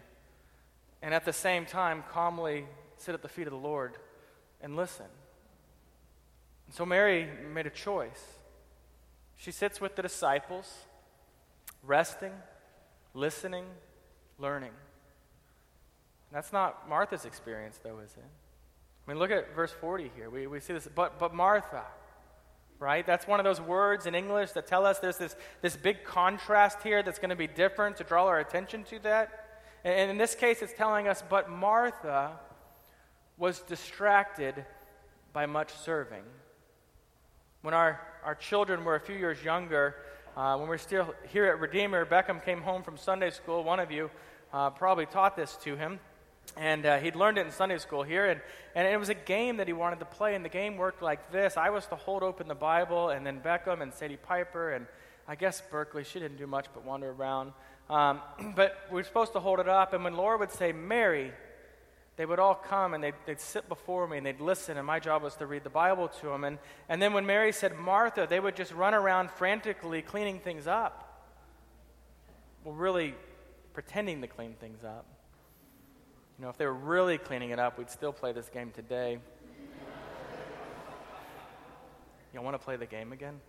and 1.03 1.15
at 1.15 1.25
the 1.25 1.33
same 1.33 1.67
time 1.67 2.05
calmly 2.11 2.67
sit 2.97 3.15
at 3.15 3.23
the 3.23 3.29
feet 3.29 3.47
of 3.47 3.53
the 3.53 3.59
Lord 3.59 3.97
and 4.61 4.77
listen. 4.77 5.07
And 6.67 6.75
so 6.75 6.85
Mary 6.85 7.29
made 7.53 7.67
a 7.67 7.71
choice. 7.71 8.39
She 9.37 9.53
sits 9.53 9.81
with 9.81 9.97
the 9.97 10.03
disciples, 10.03 10.85
resting, 11.83 12.33
listening, 13.15 13.65
learning. 14.39 14.73
That's 16.33 16.53
not 16.53 16.89
Martha's 16.89 17.25
experience, 17.25 17.79
though, 17.83 17.99
is 17.99 18.13
it? 18.13 18.25
I 19.07 19.11
mean, 19.11 19.19
look 19.19 19.31
at 19.31 19.55
verse 19.55 19.73
40 19.73 20.11
here. 20.15 20.31
We, 20.31 20.47
we 20.47 20.61
see 20.61 20.73
this, 20.73 20.89
but, 20.95 21.19
but 21.19 21.35
Martha, 21.35 21.83
right? 22.79 23.05
That's 23.05 23.27
one 23.27 23.41
of 23.41 23.45
those 23.45 23.61
words 23.61 24.07
in 24.07 24.15
English 24.15 24.53
that 24.53 24.67
tell 24.67 24.87
us 24.87 24.99
there's 24.99 25.19
this, 25.19 25.35
this 25.63 25.77
big 25.77 26.05
contrast 26.05 26.83
here 26.83 27.03
that's 27.03 27.19
going 27.19 27.31
to 27.31 27.37
be 27.37 27.47
different 27.47 27.97
to 27.97 28.05
draw 28.05 28.27
our 28.27 28.39
attention 28.39 28.85
to 28.85 28.99
that. 29.01 29.47
And 29.85 30.11
in 30.11 30.19
this 30.19 30.35
case, 30.35 30.63
it's 30.63 30.75
telling 30.75 31.09
us, 31.09 31.23
but 31.29 31.51
Martha 31.51 32.33
was 33.37 33.61
distracted 33.61 34.65
by 35.33 35.47
much 35.47 35.73
serving. 35.73 36.23
When 37.63 37.75
our, 37.75 38.01
our 38.25 38.35
children 38.35 38.85
were 38.85 38.95
a 38.95 39.01
few 39.01 39.17
years 39.17 39.43
younger, 39.43 39.97
uh, 40.37 40.57
when 40.57 40.69
we 40.69 40.71
were 40.71 40.79
still 40.79 41.15
here 41.33 41.47
at 41.47 41.59
Redeemer, 41.59 42.07
Beckham 42.07 42.45
came 42.45 42.63
home 42.63 42.83
from 42.83 42.97
Sunday 42.97 43.31
school. 43.31 43.65
One 43.65 43.81
of 43.81 43.91
you 43.91 44.11
uh, 44.53 44.71
probably 44.71 45.07
taught 45.07 45.37
this 45.37 45.57
to 45.65 45.77
him. 45.77 45.99
And 46.57 46.87
uh, 46.87 46.99
he'd 46.99 47.17
learned 47.17 47.39
it 47.39 47.47
in 47.47 47.53
Sunday 47.53 47.79
school 47.79 48.03
here. 48.03 48.27
And, 48.27 48.41
and 48.75 48.87
it 48.87 48.97
was 48.97 49.09
a 49.09 49.15
game 49.15 49.59
that 49.59 49.67
he 49.67 49.73
wanted 49.73 49.99
to 50.01 50.05
play. 50.05 50.35
And 50.35 50.45
the 50.45 50.49
game 50.49 50.77
worked 50.77 51.03
like 51.03 51.33
this 51.33 51.57
I 51.57 51.71
was 51.71 51.87
to 51.89 51.97
hold 51.97 52.23
open 52.23 52.49
the 52.49 52.55
Bible, 52.55 53.11
and 53.11 53.27
then 53.27 53.41
Beckham 53.41 53.83
and 53.83 53.93
Sadie 53.93 54.17
Piper, 54.17 54.73
and 54.73 54.87
I 55.29 55.35
guess 55.35 55.63
Berkeley, 55.71 56.05
she 56.05 56.19
didn't 56.19 56.39
do 56.39 56.47
much 56.47 56.67
but 56.75 56.85
wander 56.85 57.11
around. 57.11 57.53
Um, 57.89 58.21
but 58.57 58.79
we 58.91 58.97
were 58.97 59.05
supposed 59.05 59.33
to 59.33 59.41
hold 59.41 59.61
it 59.61 59.69
up. 59.69 59.93
And 59.93 60.05
when 60.05 60.15
Laura 60.15 60.39
would 60.39 60.53
say, 60.53 60.73
Mary, 60.73 61.33
they 62.21 62.27
would 62.27 62.39
all 62.39 62.55
come 62.55 62.93
and 62.93 63.03
they'd, 63.03 63.15
they'd, 63.25 63.41
sit 63.41 63.67
before 63.67 64.07
me 64.07 64.19
and 64.19 64.27
they'd 64.27 64.43
listen, 64.43 64.77
and 64.77 64.87
my 64.87 65.01
job 65.01 65.23
was 65.23 65.37
to 65.37 65.47
read 65.47 65.65
the 65.65 65.71
Bible 65.71 66.09
to 66.21 66.27
them. 66.27 66.45
And, 66.45 66.59
and 66.87 67.01
then 67.01 67.15
when 67.15 67.25
Mary 67.25 67.51
said 67.51 67.79
Martha, 67.79 68.27
they 68.29 68.39
would 68.39 68.57
just 68.57 68.75
run 68.75 68.93
around 68.93 69.31
frantically 69.31 70.03
cleaning 70.03 70.39
things 70.39 70.67
up. 70.67 71.33
Well, 72.63 72.75
really 72.75 73.15
pretending 73.73 74.21
to 74.21 74.27
clean 74.27 74.53
things 74.61 74.85
up. 74.85 75.07
You 76.39 76.45
know, 76.45 76.51
if 76.51 76.59
they 76.59 76.67
were 76.67 76.75
really 76.75 77.17
cleaning 77.17 77.53
it 77.53 77.59
up, 77.59 77.79
we'd 77.79 77.89
still 77.89 78.13
play 78.13 78.33
this 78.33 78.51
game 78.51 78.71
today. 78.71 79.19
Y'all 82.35 82.45
want 82.45 82.53
to 82.53 82.63
play 82.63 82.77
the 82.77 82.85
game 82.85 83.15
again? 83.15 83.41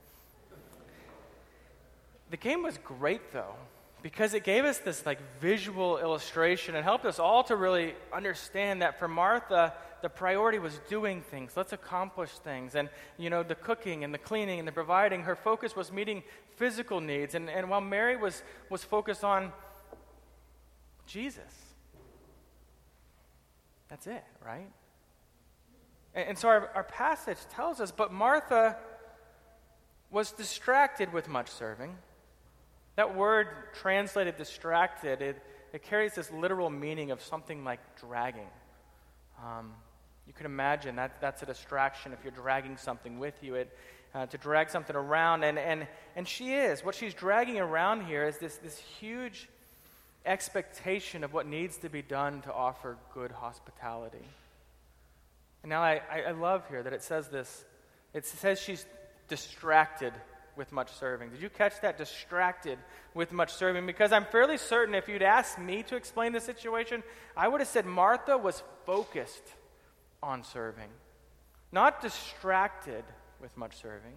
The 2.30 2.38
game 2.38 2.64
was 2.64 2.78
great, 2.78 3.34
though 3.34 3.56
because 4.02 4.34
it 4.34 4.44
gave 4.44 4.66
us 4.66 4.80
this 4.80 5.06
like 5.06 5.20
visual 5.40 5.98
illustration. 6.00 6.76
And 6.76 6.84
helped 6.84 7.06
us 7.06 7.20
all 7.20 7.44
to 7.46 7.56
really 7.56 7.94
understand 8.14 8.82
that 8.82 9.00
for 9.00 9.08
martha 9.08 9.74
the 10.02 10.10
priority 10.10 10.58
was 10.58 10.80
doing 10.90 11.22
things. 11.22 11.56
Let's 11.56 11.74
accomplish 11.74 12.32
things. 12.32 12.76
And 12.76 12.90
you 13.18 13.30
know 13.30 13.44
the 13.44 13.56
cooking 13.56 14.04
and 14.04 14.14
the 14.14 14.18
cleaning 14.18 14.60
and 14.60 14.68
the 14.68 14.72
providing 14.72 15.24
her 15.24 15.36
focus 15.36 15.76
was 15.76 15.92
meeting 15.92 16.24
physical 16.56 17.02
needs. 17.02 17.36
And, 17.36 17.50
and 17.50 17.70
while 17.70 17.82
mary 17.82 18.18
was 18.18 18.42
was 18.70 18.84
focused 18.84 19.24
on 19.24 19.52
jesus 21.06 21.44
that's 23.90 24.08
it 24.08 24.24
right? 24.46 24.70
And, 26.16 26.30
and 26.30 26.38
so 26.38 26.48
our, 26.48 26.70
our 26.74 26.84
passage 26.84 27.38
tells 27.52 27.80
us 27.80 27.92
but 27.92 28.12
martha 28.12 28.78
was 30.10 30.32
distracted 30.32 31.14
with 31.14 31.28
much 31.30 31.50
serving 31.50 31.98
that 32.96 33.16
word 33.16 33.48
translated 33.74 34.38
distracted, 34.38 35.22
it, 35.22 35.42
it 35.74 35.84
carries 35.84 36.14
this 36.14 36.32
literal 36.32 36.70
meaning 36.70 37.12
of 37.12 37.22
something 37.22 37.64
like 37.64 37.80
dragging. 38.00 38.50
Um, 39.42 39.72
you 40.28 40.34
can 40.34 40.46
imagine 40.46 40.98
that 40.98 41.20
that's 41.22 41.42
a 41.42 41.46
distraction 41.46 42.14
if 42.14 42.20
you're 42.24 42.32
dragging 42.32 42.78
something 42.78 43.20
with 43.20 43.34
you, 43.42 43.56
it, 43.56 43.78
uh, 44.14 44.26
to 44.28 44.38
drag 44.38 44.70
something 44.70 44.96
around. 44.96 45.44
And, 45.44 45.58
and, 45.58 45.88
and 46.16 46.28
she 46.28 46.54
is. 46.54 46.84
What 46.84 46.96
she's 46.96 47.14
dragging 47.14 47.60
around 47.60 48.06
here 48.06 48.26
is 48.26 48.38
this, 48.38 48.58
this 48.58 48.78
huge 48.78 49.50
expectation 50.26 51.24
of 51.24 51.34
what 51.34 51.48
needs 51.48 51.78
to 51.78 51.90
be 51.90 52.02
done 52.02 52.42
to 52.42 52.54
offer 52.54 52.98
good 53.14 53.32
hospitality. 53.32 54.26
And 55.64 55.70
now 55.70 55.82
I, 55.82 56.02
I 56.28 56.32
love 56.32 56.64
here 56.70 56.84
that 56.84 56.94
it 56.94 57.04
says 57.04 57.30
this. 57.30 57.66
It 58.14 58.26
says 58.26 58.60
she's 58.60 58.86
distracted 59.28 60.14
with 60.56 60.72
much 60.72 60.92
serving. 60.94 61.30
Did 61.30 61.42
you 61.42 61.50
catch 61.50 61.80
that? 61.82 61.98
Distracted 61.98 62.78
with 63.14 63.32
much 63.32 63.54
serving. 63.54 63.86
Because 63.86 64.12
I'm 64.12 64.26
fairly 64.26 64.58
certain 64.58 64.96
if 64.96 65.08
you'd 65.08 65.22
asked 65.22 65.60
me 65.60 65.84
to 65.84 65.96
explain 65.96 66.34
the 66.34 66.42
situation, 66.42 67.04
I 67.36 67.48
would 67.48 67.62
have 67.62 67.68
said 67.68 67.86
Martha 67.86 68.38
was 68.38 68.64
focused 68.86 69.44
on 70.22 70.44
serving, 70.44 70.90
not 71.72 72.02
distracted 72.02 73.04
with 73.40 73.56
much 73.58 73.82
serving. 73.82 74.14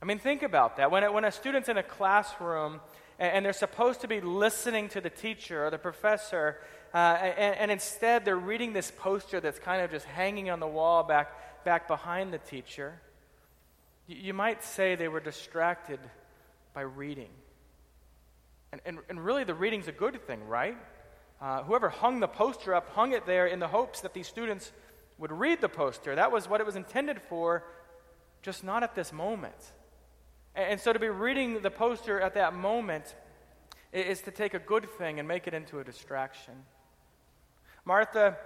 I 0.00 0.04
mean, 0.04 0.18
think 0.18 0.42
about 0.42 0.76
that. 0.76 0.90
When, 0.90 1.04
it, 1.04 1.12
when 1.12 1.24
a 1.24 1.32
student's 1.32 1.68
in 1.68 1.76
a 1.76 1.82
classroom 1.82 2.80
and, 3.18 3.32
and, 3.32 3.44
they're 3.44 3.52
supposed 3.52 4.00
to 4.00 4.08
be 4.08 4.20
listening 4.20 4.88
to 4.90 5.00
the 5.00 5.10
teacher 5.10 5.64
or 5.64 5.70
the 5.70 5.78
professor, 5.78 6.58
uh, 6.92 6.96
and, 6.96 7.56
and 7.56 7.70
instead 7.70 8.24
they're 8.24 8.36
reading 8.36 8.72
this 8.72 8.92
poster 8.96 9.40
that's 9.40 9.60
kind 9.60 9.80
of 9.80 9.90
just 9.90 10.06
hanging 10.06 10.50
on 10.50 10.60
the 10.60 10.66
wall 10.66 11.04
back, 11.04 11.64
back 11.64 11.86
behind 11.86 12.32
the 12.32 12.38
teacher. 12.38 13.00
You 14.06 14.34
might 14.34 14.64
say 14.64 14.94
they 14.94 15.08
were 15.08 15.20
distracted 15.20 16.00
by 16.74 16.82
reading. 16.82 17.30
And, 18.72 18.80
and, 18.84 18.98
and 19.08 19.24
really, 19.24 19.44
the 19.44 19.54
reading's 19.54 19.88
a 19.88 19.92
good 19.92 20.26
thing, 20.26 20.46
right? 20.46 20.76
Uh, 21.40 21.62
whoever 21.64 21.88
hung 21.88 22.20
the 22.20 22.28
poster 22.28 22.74
up 22.74 22.88
hung 22.90 23.12
it 23.12 23.26
there 23.26 23.46
in 23.46 23.58
the 23.58 23.68
hopes 23.68 24.00
that 24.00 24.14
these 24.14 24.26
students 24.26 24.72
would 25.18 25.32
read 25.32 25.60
the 25.60 25.68
poster. 25.68 26.14
That 26.14 26.32
was 26.32 26.48
what 26.48 26.60
it 26.60 26.66
was 26.66 26.76
intended 26.76 27.20
for, 27.28 27.64
just 28.42 28.64
not 28.64 28.82
at 28.82 28.94
this 28.94 29.12
moment. 29.12 29.72
And, 30.54 30.72
and 30.72 30.80
so 30.80 30.92
to 30.92 30.98
be 30.98 31.08
reading 31.08 31.60
the 31.60 31.70
poster 31.70 32.20
at 32.20 32.34
that 32.34 32.54
moment 32.54 33.14
is 33.92 34.22
to 34.22 34.30
take 34.30 34.54
a 34.54 34.58
good 34.58 34.88
thing 34.98 35.18
and 35.18 35.28
make 35.28 35.46
it 35.46 35.54
into 35.54 35.78
a 35.78 35.84
distraction. 35.84 36.54
Martha 37.84 38.36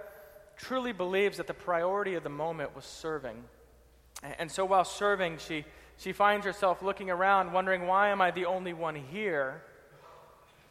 truly 0.57 0.91
believes 0.91 1.37
that 1.37 1.47
the 1.47 1.53
priority 1.53 2.15
of 2.15 2.23
the 2.23 2.29
moment 2.29 2.75
was 2.75 2.83
serving. 2.83 3.43
And 4.23 4.51
so 4.51 4.65
while 4.65 4.83
serving, 4.83 5.37
she, 5.37 5.65
she 5.97 6.11
finds 6.11 6.45
herself 6.45 6.81
looking 6.81 7.09
around, 7.09 7.53
wondering, 7.53 7.85
why 7.87 8.09
am 8.09 8.21
I 8.21 8.31
the 8.31 8.45
only 8.45 8.73
one 8.73 8.95
here? 8.95 9.61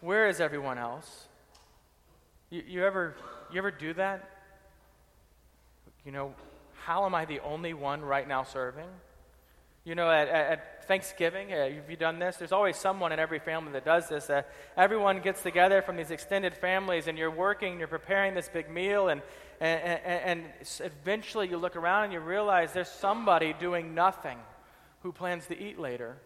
Where 0.00 0.29
is 0.29 0.41
everyone 0.41 0.79
else? 0.79 1.26
You, 2.50 2.62
you, 2.67 2.85
ever, 2.85 3.15
you 3.53 3.59
ever 3.59 3.71
do 3.71 3.95
that? 3.95 4.29
You 6.05 6.12
know, 6.12 6.35
how 6.85 7.07
am 7.07 7.15
I 7.15 7.25
the 7.25 7.41
only 7.41 7.75
one 7.75 8.03
right 8.03 8.26
now 8.26 8.43
serving? 8.43 8.88
You 9.85 9.95
know, 9.95 10.11
at, 10.11 10.29
at 10.29 10.88
Thanksgiving, 10.88 11.53
uh, 11.53 11.71
have 11.71 11.88
you 11.88 11.97
done 11.97 12.19
this? 12.19 12.37
There's 12.37 12.53
always 12.53 12.76
someone 12.76 13.12
in 13.12 13.21
every 13.21 13.38
family 13.38 13.73
that 13.73 13.85
does 13.85 14.09
this. 14.09 14.29
Uh, 14.29 14.43
everyone 14.76 15.21
gets 15.21 15.43
together 15.43 15.83
from 15.83 15.97
these 15.97 16.11
extended 16.11 16.57
families, 16.57 17.07
and 17.07 17.17
you're 17.17 17.31
working, 17.31 17.79
you're 17.79 17.87
preparing 17.87 18.35
this 18.35 18.49
big 18.49 18.69
meal, 18.69 19.09
and, 19.09 19.23
and, 19.60 19.80
and, 19.80 20.40
and 20.40 20.44
eventually 20.80 21.48
you 21.48 21.56
look 21.56 21.76
around 21.76 22.04
and 22.04 22.12
you 22.12 22.20
realize 22.20 22.72
there's 22.72 22.88
somebody 22.88 23.54
doing 23.58 23.94
nothing 23.94 24.38
who 25.02 25.12
plans 25.12 25.46
to 25.46 25.58
eat 25.58 25.78
later. 25.78 26.16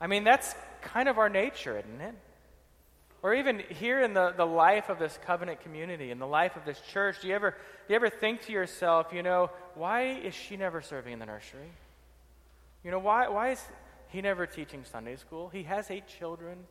I 0.00 0.06
mean, 0.06 0.24
that's 0.24 0.54
kind 0.80 1.08
of 1.08 1.18
our 1.18 1.28
nature, 1.28 1.78
isn't 1.78 2.00
it? 2.00 2.14
Or 3.22 3.34
even 3.34 3.62
here 3.68 4.00
in 4.00 4.14
the, 4.14 4.32
the 4.34 4.46
life 4.46 4.88
of 4.88 4.98
this 4.98 5.18
covenant 5.26 5.60
community, 5.60 6.10
in 6.10 6.18
the 6.18 6.26
life 6.26 6.56
of 6.56 6.64
this 6.64 6.80
church, 6.90 7.20
do 7.20 7.28
you, 7.28 7.34
ever, 7.34 7.50
do 7.50 7.56
you 7.92 7.96
ever 7.96 8.08
think 8.08 8.42
to 8.46 8.52
yourself, 8.52 9.08
you 9.12 9.22
know, 9.22 9.50
why 9.74 10.14
is 10.14 10.34
she 10.34 10.56
never 10.56 10.80
serving 10.80 11.12
in 11.12 11.18
the 11.18 11.26
nursery? 11.26 11.70
You 12.82 12.90
know, 12.90 12.98
why, 12.98 13.28
why 13.28 13.50
is 13.50 13.62
he 14.08 14.22
never 14.22 14.46
teaching 14.46 14.84
Sunday 14.84 15.16
school? 15.16 15.50
He 15.50 15.64
has 15.64 15.90
eight 15.90 16.08
children. 16.08 16.64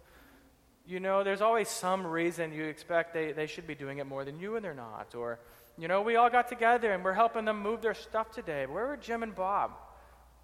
You 0.89 0.99
know, 0.99 1.23
there's 1.23 1.41
always 1.41 1.69
some 1.69 2.07
reason 2.07 2.51
you 2.51 2.65
expect 2.65 3.13
they, 3.13 3.31
they 3.31 3.45
should 3.45 3.67
be 3.67 3.75
doing 3.75 3.99
it 3.99 4.07
more 4.07 4.25
than 4.25 4.39
you 4.39 4.55
and 4.55 4.65
they're 4.65 4.73
not. 4.73 5.13
Or, 5.13 5.37
you 5.77 5.87
know, 5.87 6.01
we 6.01 6.15
all 6.15 6.31
got 6.31 6.47
together 6.47 6.91
and 6.91 7.03
we're 7.03 7.13
helping 7.13 7.45
them 7.45 7.61
move 7.61 7.83
their 7.83 7.93
stuff 7.93 8.31
today. 8.31 8.65
Where 8.65 8.87
were 8.87 8.97
Jim 8.97 9.21
and 9.21 9.35
Bob? 9.35 9.69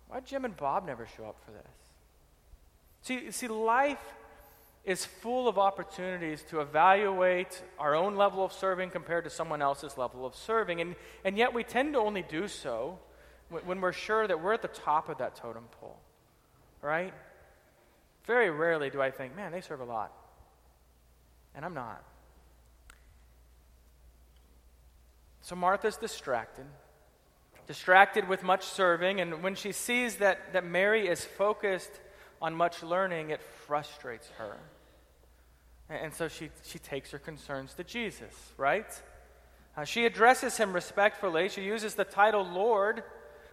Why 0.08 0.20
Jim 0.20 0.46
and 0.46 0.56
Bob 0.56 0.86
never 0.86 1.08
show 1.18 1.26
up 1.26 1.38
for 1.44 1.50
this? 1.50 1.62
See, 3.02 3.32
see 3.32 3.48
life 3.48 3.98
is 4.84 5.04
full 5.04 5.48
of 5.48 5.58
opportunities 5.58 6.44
to 6.52 6.62
evaluate 6.62 7.64
our 7.80 7.96
own 7.96 8.16
level 8.16 8.46
of 8.46 8.54
serving 8.54 8.92
compared 8.92 9.24
to 9.24 9.32
someone 9.32 9.64
else's 9.64 9.98
level 9.98 10.28
of 10.28 10.36
serving. 10.36 10.80
And, 10.80 10.96
and 11.24 11.40
yet 11.40 11.56
we 11.56 11.64
tend 11.64 11.94
to 11.94 12.00
only 12.00 12.22
do 12.22 12.48
so 12.48 13.00
when, 13.50 13.66
when 13.66 13.82
we're 13.82 13.94
sure 13.94 14.28
that 14.28 14.44
we're 14.44 14.54
at 14.54 14.62
the 14.62 14.68
top 14.68 15.10
of 15.10 15.18
that 15.18 15.36
totem 15.36 15.66
pole, 15.82 15.98
right? 16.84 17.16
Very 18.28 18.52
rarely 18.52 18.92
do 18.92 19.02
I 19.02 19.10
think, 19.10 19.36
man, 19.36 19.52
they 19.52 19.62
serve 19.62 19.80
a 19.80 19.86
lot. 19.86 20.12
And 21.56 21.64
I'm 21.64 21.74
not. 21.74 22.04
So 25.42 25.56
Martha's 25.56 25.98
distracted, 25.98 26.66
distracted 27.68 28.28
with 28.28 28.44
much 28.44 28.66
serving, 28.66 29.22
and 29.22 29.44
when 29.44 29.54
she 29.56 29.72
sees 29.72 30.16
that, 30.16 30.54
that 30.54 30.66
Mary 30.66 31.08
is 31.08 31.24
focused 31.24 31.92
on 32.42 32.56
much 32.56 32.82
learning, 32.82 33.30
it 33.30 33.42
frustrates 33.68 34.28
her. 34.38 34.58
And, 35.90 36.06
and 36.06 36.14
so 36.14 36.28
she, 36.28 36.50
she 36.64 36.80
takes 36.80 37.12
her 37.12 37.20
concerns 37.20 37.76
to 37.76 37.84
Jesus, 37.84 38.34
right? 38.58 38.88
Uh, 39.78 39.84
she 39.84 40.06
addresses 40.06 40.58
him 40.58 40.74
respectfully. 40.74 41.50
She 41.50 41.64
uses 41.64 41.96
the 41.96 42.06
title 42.06 42.44
Lord, 42.44 43.04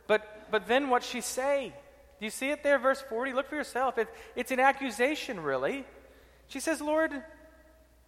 but, 0.06 0.50
but 0.50 0.66
then 0.66 0.88
what 0.88 1.02
she 1.02 1.20
say? 1.20 1.72
Do 2.18 2.24
you 2.24 2.30
see 2.30 2.50
it 2.50 2.62
there, 2.62 2.78
verse 2.78 3.02
40? 3.08 3.32
Look 3.32 3.48
for 3.48 3.56
yourself. 3.56 3.98
It, 3.98 4.08
it's 4.36 4.50
an 4.50 4.60
accusation, 4.60 5.40
really. 5.40 5.84
She 6.46 6.60
says, 6.60 6.80
Lord, 6.80 7.12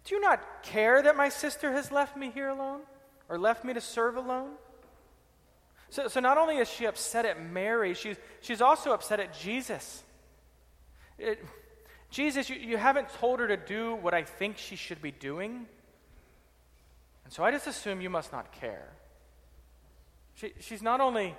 do 0.05 0.15
you 0.15 0.21
not 0.21 0.63
care 0.63 1.01
that 1.01 1.17
my 1.17 1.29
sister 1.29 1.71
has 1.73 1.91
left 1.91 2.15
me 2.15 2.31
here 2.31 2.47
alone 2.47 2.81
or 3.27 3.37
left 3.37 3.65
me 3.65 3.73
to 3.73 3.81
serve 3.81 4.15
alone? 4.15 4.51
So, 5.89 6.07
so 6.07 6.19
not 6.19 6.37
only 6.37 6.57
is 6.57 6.69
she 6.69 6.85
upset 6.85 7.25
at 7.25 7.41
Mary, 7.41 7.93
she's, 7.93 8.17
she's 8.41 8.61
also 8.61 8.91
upset 8.91 9.19
at 9.19 9.37
Jesus. 9.37 10.03
It, 11.17 11.43
Jesus, 12.09 12.49
you, 12.49 12.55
you 12.55 12.77
haven't 12.77 13.09
told 13.19 13.39
her 13.39 13.47
to 13.47 13.57
do 13.57 13.95
what 13.95 14.13
I 14.13 14.23
think 14.23 14.57
she 14.57 14.75
should 14.75 15.01
be 15.01 15.11
doing. 15.11 15.65
And 17.23 17.33
so 17.33 17.43
I 17.43 17.51
just 17.51 17.65
assume 17.67 17.99
you 17.99 18.09
must 18.09 18.31
not 18.31 18.51
care. 18.51 18.89
She, 20.35 20.53
she's 20.59 20.81
not 20.81 21.01
only 21.01 21.35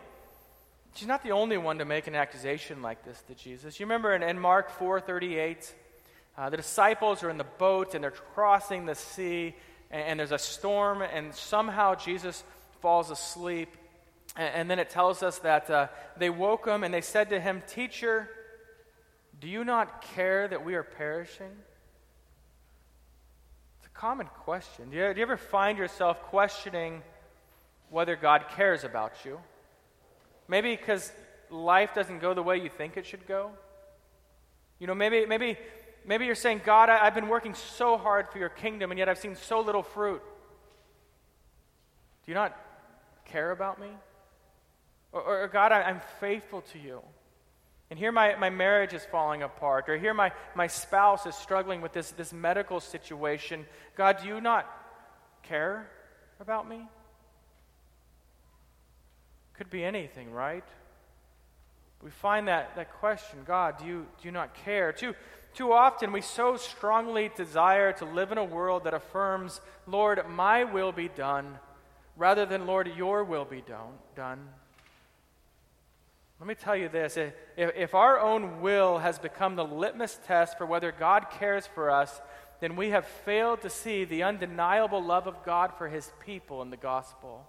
she's 0.94 1.06
not 1.06 1.23
the 1.23 1.32
only 1.32 1.58
one 1.58 1.78
to 1.78 1.85
make 1.85 2.06
an 2.06 2.14
accusation 2.14 2.82
like 2.82 3.04
this 3.04 3.23
to 3.28 3.35
Jesus. 3.35 3.78
You 3.78 3.87
remember 3.87 4.14
in, 4.14 4.23
in 4.23 4.38
Mark 4.38 4.76
4:38, 4.78 5.73
uh, 6.38 6.50
the 6.50 6.57
disciples 6.57 7.23
are 7.23 7.31
in 7.31 7.38
the 7.38 7.45
boat 7.45 7.95
and 7.95 8.05
they're 8.05 8.11
crossing 8.11 8.87
the 8.87 8.95
sea, 8.95 9.55
and, 9.90 10.02
and 10.02 10.21
there's 10.21 10.33
a 10.33 10.38
storm, 10.38 11.02
and 11.02 11.35
somehow 11.35 11.95
Jesus 11.95 12.45
falls 12.81 13.11
asleep. 13.11 13.71
And, 14.37 14.55
and 14.55 14.71
then 14.71 14.78
it 14.78 14.90
tells 14.90 15.23
us 15.23 15.38
that 15.40 15.71
uh, 15.71 15.88
they 16.19 16.31
woke 16.31 16.66
him 16.66 16.85
and 16.85 16.93
they 16.93 17.00
said 17.00 17.31
to 17.31 17.40
him, 17.40 17.62
"Teacher, 17.66 18.28
do 19.40 19.49
you 19.49 19.64
not 19.64 20.02
care 20.02 20.47
that 20.49 20.64
we 20.64 20.75
are 20.75 20.83
perishing?" 20.83 21.52
It's 23.78 23.87
a 23.87 23.99
common 23.99 24.26
question. 24.26 24.90
Do 24.90 24.97
you, 24.97 25.14
do 25.14 25.21
you 25.21 25.23
ever 25.23 25.37
find 25.37 25.78
yourself 25.78 26.21
questioning 26.25 27.02
whether 27.88 28.16
God 28.16 28.45
cares 28.57 28.85
about 28.85 29.12
you? 29.25 29.38
Maybe 30.49 30.76
because 30.76 31.12
life 31.50 31.95
doesn't 31.95 32.19
go 32.19 32.35
the 32.35 32.43
way 32.43 32.59
you 32.59 32.69
think 32.69 32.97
it 32.97 33.07
should 33.07 33.26
go. 33.26 33.50
You 34.78 34.87
know, 34.87 34.95
maybe, 34.95 35.26
maybe, 35.26 35.57
maybe 36.06 36.25
you're 36.25 36.34
saying, 36.34 36.62
God, 36.64 36.88
I, 36.88 37.04
have 37.04 37.14
been 37.14 37.28
working 37.28 37.54
so 37.54 37.96
hard 37.96 38.30
for 38.30 38.38
your 38.38 38.48
kingdom, 38.48 38.90
and 38.90 38.98
yet 38.98 39.08
I've 39.08 39.18
seen 39.18 39.36
so 39.36 39.60
little 39.60 39.82
fruit. 39.82 40.22
Do 42.25 42.30
you 42.30 42.34
not 42.34 42.56
care 43.25 43.50
about 43.50 43.80
me? 43.80 43.88
Or, 45.12 45.22
or 45.22 45.48
God, 45.48 45.72
I, 45.72 45.82
I'm 45.82 46.00
faithful 46.20 46.62
to 46.72 46.78
you. 46.78 47.00
And 47.90 47.98
here 47.98 48.10
my, 48.10 48.34
my 48.36 48.50
marriage 48.50 48.94
is 48.94 49.04
falling 49.04 49.42
apart, 49.42 49.88
or 49.88 49.96
here 49.96 50.14
my, 50.14 50.32
my 50.54 50.66
spouse 50.66 51.26
is 51.26 51.34
struggling 51.34 51.80
with 51.80 51.92
this, 51.92 52.10
this 52.12 52.32
medical 52.32 52.80
situation. 52.80 53.64
God, 53.97 54.19
do 54.23 54.28
you 54.28 54.40
not 54.40 54.66
care 55.42 55.88
about 56.40 56.69
me? 56.69 56.82
Could 59.54 59.71
be 59.71 59.84
anything, 59.84 60.32
right? 60.32 60.64
We 62.02 62.10
find 62.10 62.49
that, 62.49 62.76
that 62.76 62.92
question 62.95 63.38
God, 63.47 63.78
do 63.78 63.86
you, 63.86 64.06
do 64.21 64.28
you 64.28 64.32
not 64.32 64.54
care? 64.54 64.92
Too, 64.92 65.14
too 65.56 65.73
often 65.73 66.12
we 66.12 66.21
so 66.21 66.56
strongly 66.56 67.30
desire 67.34 67.92
to 67.95 68.04
live 68.04 68.30
in 68.30 68.38
a 68.38 68.45
world 68.45 68.84
that 68.84 68.92
affirms, 68.92 69.62
Lord, 69.86 70.23
my 70.28 70.64
will 70.64 70.92
be 70.92 71.08
done, 71.08 71.58
rather 72.14 72.45
than, 72.45 72.66
Lord, 72.66 72.90
your 72.95 73.25
will 73.25 73.47
be 73.47 73.64
done. 74.14 74.49
Let 76.38 76.47
me 76.47 76.54
tell 76.54 76.76
you 76.76 76.90
this 76.90 77.16
if, 77.16 77.32
if 77.56 77.95
our 77.95 78.21
own 78.21 78.60
will 78.60 78.99
has 78.99 79.19
become 79.19 79.56
the 79.56 79.64
litmus 79.64 80.21
test 80.26 80.58
for 80.58 80.66
whether 80.66 80.92
God 80.92 81.30
cares 81.30 81.66
for 81.66 81.90
us, 81.90 82.21
then 82.60 82.76
we 82.76 82.90
have 82.90 83.06
failed 83.06 83.62
to 83.62 83.71
see 83.71 84.04
the 84.04 84.23
undeniable 84.23 85.02
love 85.02 85.26
of 85.26 85.42
God 85.42 85.73
for 85.78 85.88
his 85.88 86.12
people 86.25 86.60
in 86.60 86.69
the 86.69 86.76
gospel. 86.76 87.47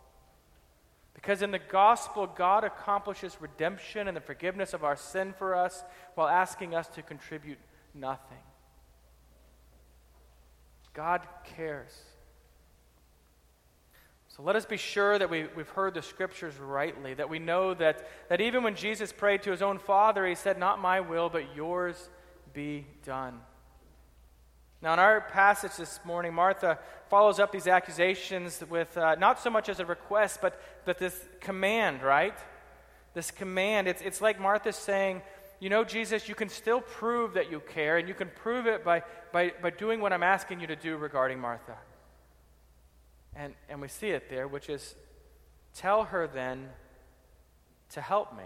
Because 1.13 1.41
in 1.41 1.52
the 1.52 1.60
gospel, 1.60 2.28
God 2.28 2.63
accomplishes 2.63 3.38
redemption 3.41 4.08
and 4.08 4.15
the 4.15 4.22
forgiveness 4.22 4.74
of 4.74 4.86
our 4.86 4.96
sin 4.96 5.34
for 5.38 5.56
us 5.56 5.84
while 6.15 6.30
asking 6.30 6.74
us 6.74 6.88
to 6.89 7.02
contribute 7.02 7.58
nothing. 7.93 8.38
God 10.93 11.21
cares. 11.56 11.91
So 14.30 14.43
let 14.43 14.56
us 14.56 14.65
be 14.65 14.78
sure 14.78 15.17
that 15.17 15.30
we, 15.30 15.45
we've 15.56 15.69
heard 15.69 15.95
the 15.95 16.02
scriptures 16.02 16.58
rightly, 16.58 17.15
that 17.15 17.30
we 17.30 17.39
know 17.39 17.73
that, 17.73 18.08
that 18.30 18.39
even 18.39 18.62
when 18.62 18.76
Jesus 18.76 19.12
prayed 19.12 19.41
to 19.43 19.52
his 19.52 19.63
own 19.63 19.80
Father, 19.80 20.28
he 20.28 20.36
said, 20.36 20.60
Not 20.60 20.80
my 20.80 21.00
will, 21.00 21.30
but 21.30 21.56
yours 21.56 22.10
be 22.54 22.86
done. 23.04 23.39
Now, 24.80 24.93
in 24.93 25.00
our 25.00 25.21
passage 25.21 25.76
this 25.78 26.00
morning, 26.06 26.36
Martha 26.36 26.78
follows 27.10 27.39
up 27.39 27.52
these 27.52 27.65
accusations 27.65 28.63
with 28.69 28.95
uh, 28.95 29.15
not 29.15 29.39
so 29.39 29.50
much 29.50 29.69
as 29.69 29.80
a 29.80 29.86
request, 29.86 30.38
but, 30.39 30.62
but 30.86 31.00
this 31.00 31.19
command, 31.39 32.04
right? 32.04 32.38
This 33.15 33.32
command. 33.32 33.88
It's, 33.88 34.04
it's 34.04 34.21
like 34.21 34.39
Martha 34.39 34.71
saying, 34.71 35.23
You 35.60 35.70
know, 35.70 35.84
Jesus, 35.84 36.30
you 36.30 36.36
can 36.36 36.50
still 36.50 36.82
prove 36.82 37.34
that 37.34 37.50
you 37.50 37.60
care, 37.60 37.98
and 37.98 38.08
you 38.08 38.13
can 38.13 38.30
prove 38.30 38.67
it 38.67 38.84
by, 38.84 39.02
by, 39.32 39.54
by 39.62 39.72
doing 39.72 40.02
what 40.02 40.13
I'm 40.13 40.24
asking 40.24 40.60
you 40.60 40.67
to 40.67 40.76
do 40.76 40.98
regarding 40.98 41.39
Martha. 41.39 41.78
And, 43.36 43.54
and 43.70 43.82
we 43.82 43.88
see 43.88 44.10
it 44.10 44.30
there, 44.30 44.48
which 44.48 44.70
is 44.70 44.96
tell 45.76 46.06
her 46.06 46.28
then 46.28 46.70
to 47.91 48.02
help 48.02 48.36
me. 48.38 48.46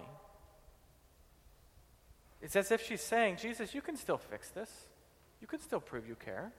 It's 2.42 2.56
as 2.56 2.72
if 2.72 2.86
she's 2.86 3.02
saying, 3.02 3.38
Jesus, 3.38 3.76
you 3.76 3.82
can 3.82 3.96
still 3.98 4.18
fix 4.18 4.50
this. 4.50 4.70
You 5.42 5.48
can 5.48 5.60
still 5.60 5.80
prove 5.80 6.08
you 6.08 6.16
care. 6.16 6.52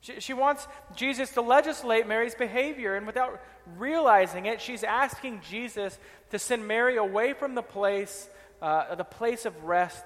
She, 0.00 0.20
she 0.20 0.32
wants 0.32 0.66
Jesus 0.96 1.30
to 1.32 1.42
legislate 1.42 2.06
Mary's 2.06 2.34
behavior, 2.34 2.96
and 2.96 3.06
without 3.06 3.40
realizing 3.76 4.46
it, 4.46 4.60
she's 4.60 4.82
asking 4.82 5.42
Jesus 5.48 5.98
to 6.30 6.38
send 6.38 6.66
Mary 6.66 6.96
away 6.96 7.32
from 7.32 7.54
the 7.54 7.62
place, 7.62 8.28
uh, 8.60 8.94
the 8.94 9.04
place 9.04 9.46
of 9.46 9.64
rest, 9.64 10.04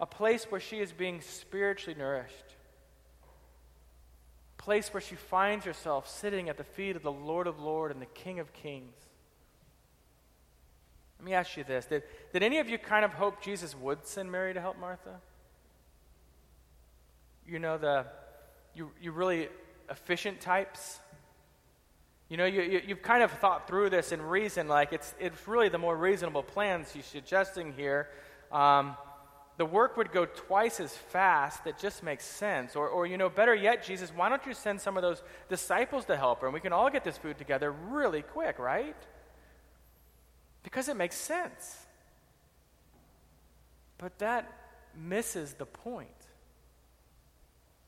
a 0.00 0.06
place 0.06 0.44
where 0.44 0.60
she 0.60 0.78
is 0.80 0.92
being 0.92 1.20
spiritually 1.20 1.98
nourished 1.98 2.54
a 4.58 4.62
place 4.62 4.92
where 4.92 5.00
she 5.00 5.14
finds 5.14 5.64
herself 5.64 6.08
sitting 6.08 6.48
at 6.48 6.56
the 6.56 6.64
feet 6.64 6.96
of 6.96 7.02
the 7.02 7.12
Lord 7.12 7.46
of 7.46 7.60
Lords 7.60 7.92
and 7.92 8.02
the 8.02 8.06
King 8.06 8.38
of 8.38 8.52
Kings. 8.52 8.94
Let 11.18 11.24
me 11.24 11.34
ask 11.34 11.56
you 11.56 11.64
this 11.64 11.86
did, 11.86 12.02
did 12.32 12.42
any 12.42 12.58
of 12.58 12.68
you 12.68 12.78
kind 12.78 13.04
of 13.04 13.12
hope 13.12 13.42
Jesus 13.42 13.74
would 13.76 14.06
send 14.06 14.30
Mary 14.30 14.54
to 14.54 14.60
help 14.60 14.78
Martha? 14.78 15.20
You 17.46 17.58
know, 17.58 17.78
the 17.78 18.06
you, 18.74 18.90
you 19.00 19.12
really 19.12 19.48
efficient 19.90 20.40
types? 20.40 21.00
You 22.28 22.36
know, 22.36 22.44
you, 22.44 22.62
you, 22.62 22.88
have 22.88 23.02
kind 23.02 23.22
of 23.22 23.30
thought 23.32 23.66
through 23.66 23.88
this 23.90 24.12
and 24.12 24.30
reasoned, 24.30 24.68
like 24.68 24.92
it's, 24.92 25.14
it's 25.18 25.48
really 25.48 25.70
the 25.70 25.78
more 25.78 25.96
reasonable 25.96 26.42
plans 26.42 26.90
you're 26.94 27.02
suggesting 27.02 27.72
here. 27.72 28.08
Um, 28.52 28.96
the 29.56 29.64
work 29.64 29.96
would 29.96 30.12
go 30.12 30.26
twice 30.26 30.78
as 30.78 30.94
fast. 30.94 31.64
That 31.64 31.78
just 31.78 32.02
makes 32.02 32.24
sense. 32.24 32.76
Or, 32.76 32.88
or, 32.88 33.06
you 33.06 33.16
know, 33.16 33.30
better 33.30 33.54
yet, 33.54 33.84
Jesus, 33.84 34.12
why 34.14 34.28
don't 34.28 34.44
you 34.46 34.52
send 34.52 34.80
some 34.80 34.96
of 34.96 35.02
those 35.02 35.22
disciples 35.48 36.04
to 36.06 36.16
help 36.16 36.42
her 36.42 36.46
and 36.46 36.54
we 36.54 36.60
can 36.60 36.72
all 36.72 36.90
get 36.90 37.02
this 37.02 37.16
food 37.16 37.38
together 37.38 37.72
really 37.72 38.22
quick, 38.22 38.58
right? 38.58 38.96
Because 40.62 40.88
it 40.88 40.96
makes 40.96 41.16
sense. 41.16 41.86
But 43.96 44.18
that 44.18 44.52
misses 44.94 45.54
the 45.54 45.66
point. 45.66 46.08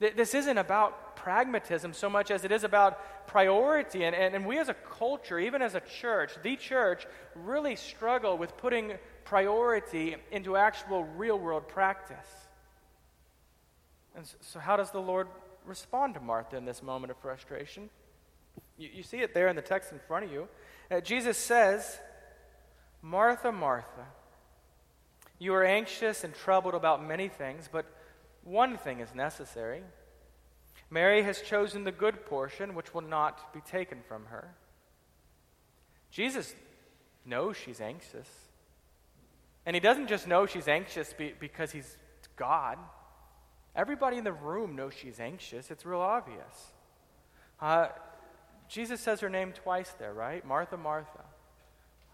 This 0.01 0.35
isn't 0.35 0.57
about 0.57 1.15
pragmatism 1.15 1.93
so 1.93 2.09
much 2.09 2.31
as 2.31 2.45
it 2.45 2.53
is 2.53 2.65
about 2.65 3.27
priority. 3.27 4.05
And, 4.05 4.17
and, 4.17 4.35
and 4.35 4.47
we 4.47 4.59
as 4.59 4.71
a 4.71 4.75
culture, 4.75 5.39
even 5.39 5.61
as 5.61 5.75
a 5.75 5.81
church, 5.81 6.33
the 6.43 6.57
church, 6.57 7.07
really 7.35 7.77
struggle 7.77 8.39
with 8.39 8.57
putting 8.57 8.95
priority 9.25 10.17
into 10.33 10.57
actual 10.57 11.05
real 11.05 11.39
world 11.39 11.69
practice. 11.69 12.17
And 14.17 14.25
so, 14.41 14.59
how 14.59 14.77
does 14.77 14.91
the 14.91 15.01
Lord 15.01 15.29
respond 15.67 16.15
to 16.15 16.21
Martha 16.21 16.57
in 16.57 16.65
this 16.65 16.83
moment 16.83 17.11
of 17.11 17.19
frustration? 17.19 17.91
You, 18.79 18.89
you 18.95 19.03
see 19.03 19.19
it 19.19 19.35
there 19.35 19.49
in 19.49 19.57
the 19.57 19.63
text 19.63 19.93
in 19.93 19.99
front 20.09 20.25
of 20.25 20.33
you. 20.33 20.49
Uh, 20.91 21.01
Jesus 21.01 21.37
says, 21.37 21.99
Martha, 23.03 23.53
Martha, 23.53 24.07
you 25.39 25.55
are 25.55 25.65
anxious 25.65 26.25
and 26.25 26.35
troubled 26.35 26.75
about 26.75 27.07
many 27.07 27.29
things, 27.29 27.69
but 27.71 27.87
one 28.44 28.76
thing 28.76 29.00
is 29.00 29.14
necessary. 29.14 29.83
Mary 30.90 31.22
has 31.22 31.40
chosen 31.40 31.85
the 31.85 31.92
good 31.92 32.26
portion, 32.26 32.74
which 32.74 32.92
will 32.94 33.03
not 33.03 33.53
be 33.53 33.61
taken 33.61 33.98
from 34.09 34.26
her. 34.26 34.55
Jesus 36.11 36.55
knows 37.24 37.57
she's 37.57 37.81
anxious. 37.81 38.29
And 39.64 39.76
he 39.76 39.81
doesn't 39.81 40.09
just 40.09 40.26
know 40.26 40.46
she's 40.46 40.68
anxious 40.68 41.12
be, 41.12 41.33
because 41.38 41.70
he's 41.70 41.96
God. 42.37 42.79
Everybody 43.76 44.16
in 44.16 44.24
the 44.24 44.33
room 44.33 44.74
knows 44.74 44.94
she's 44.94 45.20
anxious. 45.20 45.70
It's 45.70 45.87
real 45.87 46.00
obvious. 46.00 46.72
Uh, 47.61 47.88
Jesus 48.68 49.00
says 49.00 49.20
her 49.20 49.29
name 49.29 49.53
twice 49.53 49.92
there, 49.98 50.12
right? 50.12 50.44
Martha, 50.44 50.76
Martha. 50.76 51.24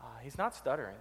Uh, 0.00 0.18
he's 0.22 0.36
not 0.36 0.54
stuttering. 0.54 0.96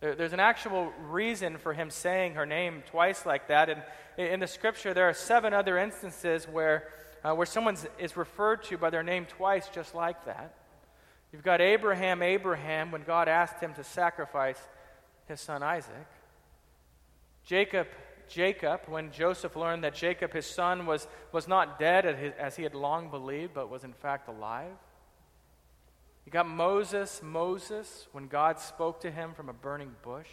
There, 0.00 0.14
there's 0.14 0.32
an 0.32 0.40
actual 0.40 0.92
reason 1.08 1.58
for 1.58 1.72
him 1.72 1.90
saying 1.90 2.34
her 2.34 2.46
name 2.46 2.82
twice 2.90 3.24
like 3.24 3.48
that. 3.48 3.68
And 3.68 3.82
in 4.16 4.40
the 4.40 4.46
scripture, 4.46 4.94
there 4.94 5.08
are 5.08 5.14
seven 5.14 5.52
other 5.54 5.78
instances 5.78 6.46
where, 6.46 6.88
uh, 7.24 7.34
where 7.34 7.46
someone 7.46 7.76
is 7.98 8.16
referred 8.16 8.62
to 8.64 8.78
by 8.78 8.90
their 8.90 9.02
name 9.02 9.26
twice, 9.26 9.68
just 9.68 9.94
like 9.94 10.24
that. 10.26 10.54
You've 11.32 11.42
got 11.42 11.60
Abraham, 11.60 12.22
Abraham, 12.22 12.92
when 12.92 13.02
God 13.02 13.28
asked 13.28 13.60
him 13.60 13.74
to 13.74 13.82
sacrifice 13.82 14.58
his 15.26 15.40
son 15.40 15.62
Isaac. 15.62 16.06
Jacob, 17.44 17.88
Jacob, 18.28 18.80
when 18.86 19.10
Joseph 19.10 19.56
learned 19.56 19.84
that 19.84 19.94
Jacob, 19.94 20.32
his 20.32 20.46
son, 20.46 20.86
was, 20.86 21.08
was 21.32 21.48
not 21.48 21.78
dead 21.78 22.06
as 22.38 22.56
he 22.56 22.62
had 22.62 22.74
long 22.74 23.10
believed, 23.10 23.52
but 23.54 23.68
was 23.68 23.84
in 23.84 23.92
fact 23.92 24.28
alive. 24.28 24.76
You 26.24 26.32
got 26.32 26.48
Moses, 26.48 27.20
Moses, 27.22 28.08
when 28.12 28.28
God 28.28 28.58
spoke 28.58 29.00
to 29.02 29.10
him 29.10 29.34
from 29.34 29.48
a 29.48 29.52
burning 29.52 29.92
bush. 30.02 30.28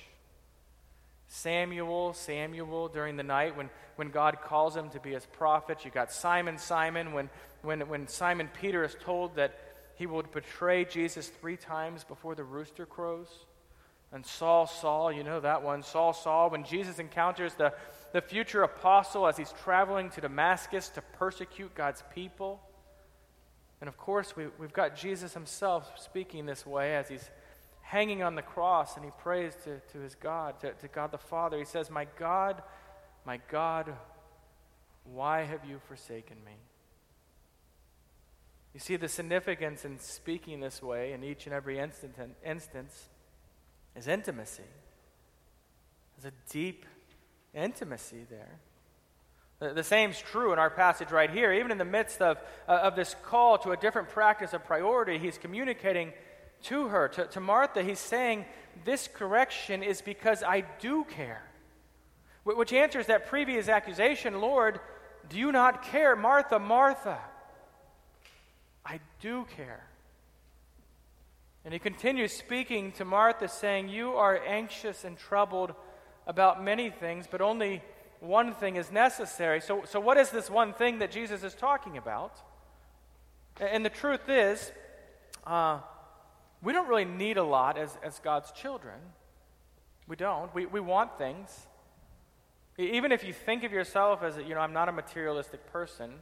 Samuel, 1.27 2.13
Samuel, 2.13 2.89
during 2.89 3.15
the 3.15 3.23
night 3.23 3.55
when, 3.55 3.69
when 3.95 4.09
God 4.09 4.41
calls 4.41 4.75
him 4.75 4.89
to 4.89 4.99
be 4.99 5.11
his 5.11 5.25
prophet. 5.25 5.85
You 5.85 5.91
got 5.91 6.11
Simon, 6.11 6.57
Simon, 6.57 7.13
when, 7.13 7.29
when, 7.61 7.87
when 7.87 8.07
Simon 8.07 8.49
Peter 8.59 8.83
is 8.83 8.95
told 9.01 9.35
that 9.35 9.57
he 9.95 10.05
would 10.05 10.31
betray 10.31 10.83
Jesus 10.83 11.27
three 11.27 11.57
times 11.57 12.03
before 12.03 12.35
the 12.35 12.43
rooster 12.43 12.85
crows. 12.85 13.29
And 14.11 14.25
Saul, 14.25 14.67
Saul, 14.67 15.11
you 15.11 15.23
know 15.23 15.39
that 15.39 15.63
one. 15.63 15.83
Saul, 15.83 16.11
Saul, 16.13 16.49
when 16.49 16.65
Jesus 16.65 16.99
encounters 16.99 17.53
the, 17.53 17.73
the 18.11 18.21
future 18.21 18.63
apostle 18.63 19.25
as 19.25 19.37
he's 19.37 19.53
traveling 19.63 20.09
to 20.11 20.21
Damascus 20.21 20.89
to 20.89 21.01
persecute 21.01 21.73
God's 21.75 22.03
people. 22.13 22.61
And 23.81 23.87
of 23.87 23.97
course, 23.97 24.35
we, 24.35 24.45
we've 24.59 24.71
got 24.71 24.95
Jesus 24.95 25.33
himself 25.33 25.91
speaking 25.99 26.45
this 26.45 26.65
way 26.65 26.95
as 26.95 27.09
he's 27.09 27.29
hanging 27.81 28.23
on 28.23 28.35
the 28.35 28.41
cross 28.41 28.95
and 28.95 29.03
he 29.03 29.11
prays 29.19 29.53
to, 29.65 29.79
to 29.91 29.99
his 29.99 30.15
God, 30.15 30.59
to, 30.61 30.71
to 30.73 30.87
God 30.87 31.11
the 31.11 31.17
Father. 31.17 31.57
He 31.57 31.65
says, 31.65 31.89
My 31.89 32.07
God, 32.17 32.61
my 33.25 33.39
God, 33.49 33.93
why 35.03 35.41
have 35.41 35.65
you 35.65 35.79
forsaken 35.87 36.37
me? 36.45 36.53
You 38.73 38.79
see 38.79 38.95
the 38.95 39.09
significance 39.09 39.83
in 39.83 39.99
speaking 39.99 40.61
this 40.61 40.81
way 40.81 41.11
in 41.11 41.23
each 41.23 41.45
and 41.45 41.53
every 41.53 41.79
instant, 41.79 42.15
instance 42.45 43.09
is 43.95 44.07
intimacy. 44.07 44.63
There's 46.15 46.31
a 46.31 46.51
deep 46.51 46.85
intimacy 47.53 48.25
there. 48.29 48.59
The, 49.61 49.73
the 49.75 49.83
same 49.83 50.09
is 50.09 50.19
true 50.19 50.51
in 50.51 50.59
our 50.59 50.71
passage 50.71 51.11
right 51.11 51.29
here. 51.29 51.53
Even 51.53 51.71
in 51.71 51.77
the 51.77 51.85
midst 51.85 52.19
of, 52.19 52.37
uh, 52.67 52.71
of 52.71 52.95
this 52.95 53.15
call 53.23 53.59
to 53.59 53.71
a 53.71 53.77
different 53.77 54.09
practice 54.09 54.53
of 54.53 54.65
priority, 54.65 55.19
he's 55.19 55.37
communicating 55.37 56.11
to 56.63 56.87
her, 56.87 57.07
to, 57.09 57.25
to 57.27 57.39
Martha, 57.39 57.83
he's 57.83 57.99
saying, 57.99 58.45
This 58.83 59.07
correction 59.07 59.83
is 59.83 60.01
because 60.01 60.43
I 60.43 60.65
do 60.79 61.05
care. 61.05 61.43
Which 62.43 62.73
answers 62.73 63.05
that 63.05 63.27
previous 63.27 63.69
accusation 63.69 64.41
Lord, 64.41 64.79
do 65.29 65.37
you 65.37 65.51
not 65.51 65.83
care? 65.83 66.15
Martha, 66.15 66.57
Martha, 66.57 67.19
I 68.83 68.99
do 69.21 69.45
care. 69.55 69.83
And 71.63 71.71
he 71.71 71.79
continues 71.79 72.33
speaking 72.33 72.93
to 72.93 73.05
Martha, 73.05 73.47
saying, 73.47 73.89
You 73.89 74.13
are 74.13 74.39
anxious 74.43 75.03
and 75.03 75.19
troubled 75.19 75.75
about 76.25 76.63
many 76.63 76.89
things, 76.89 77.27
but 77.29 77.41
only 77.41 77.83
one 78.21 78.53
thing 78.53 78.75
is 78.75 78.91
necessary. 78.91 79.59
So, 79.59 79.83
so 79.85 79.99
what 79.99 80.17
is 80.17 80.29
this 80.29 80.49
one 80.49 80.73
thing 80.73 80.99
that 80.99 81.11
Jesus 81.11 81.43
is 81.43 81.53
talking 81.55 81.97
about? 81.97 82.39
And 83.59 83.83
the 83.83 83.89
truth 83.89 84.29
is, 84.29 84.71
uh, 85.45 85.79
we 86.61 86.71
don't 86.71 86.87
really 86.87 87.05
need 87.05 87.37
a 87.37 87.43
lot 87.43 87.77
as, 87.77 87.97
as 88.03 88.19
God's 88.19 88.51
children. 88.51 88.99
We 90.07 90.15
don't. 90.15 90.53
We, 90.53 90.67
we 90.67 90.79
want 90.79 91.17
things. 91.17 91.67
Even 92.77 93.11
if 93.11 93.23
you 93.23 93.33
think 93.33 93.63
of 93.63 93.71
yourself 93.71 94.21
as, 94.23 94.37
you 94.37 94.53
know, 94.53 94.61
I'm 94.61 94.73
not 94.73 94.87
a 94.87 94.91
materialistic 94.91 95.65
person, 95.71 96.13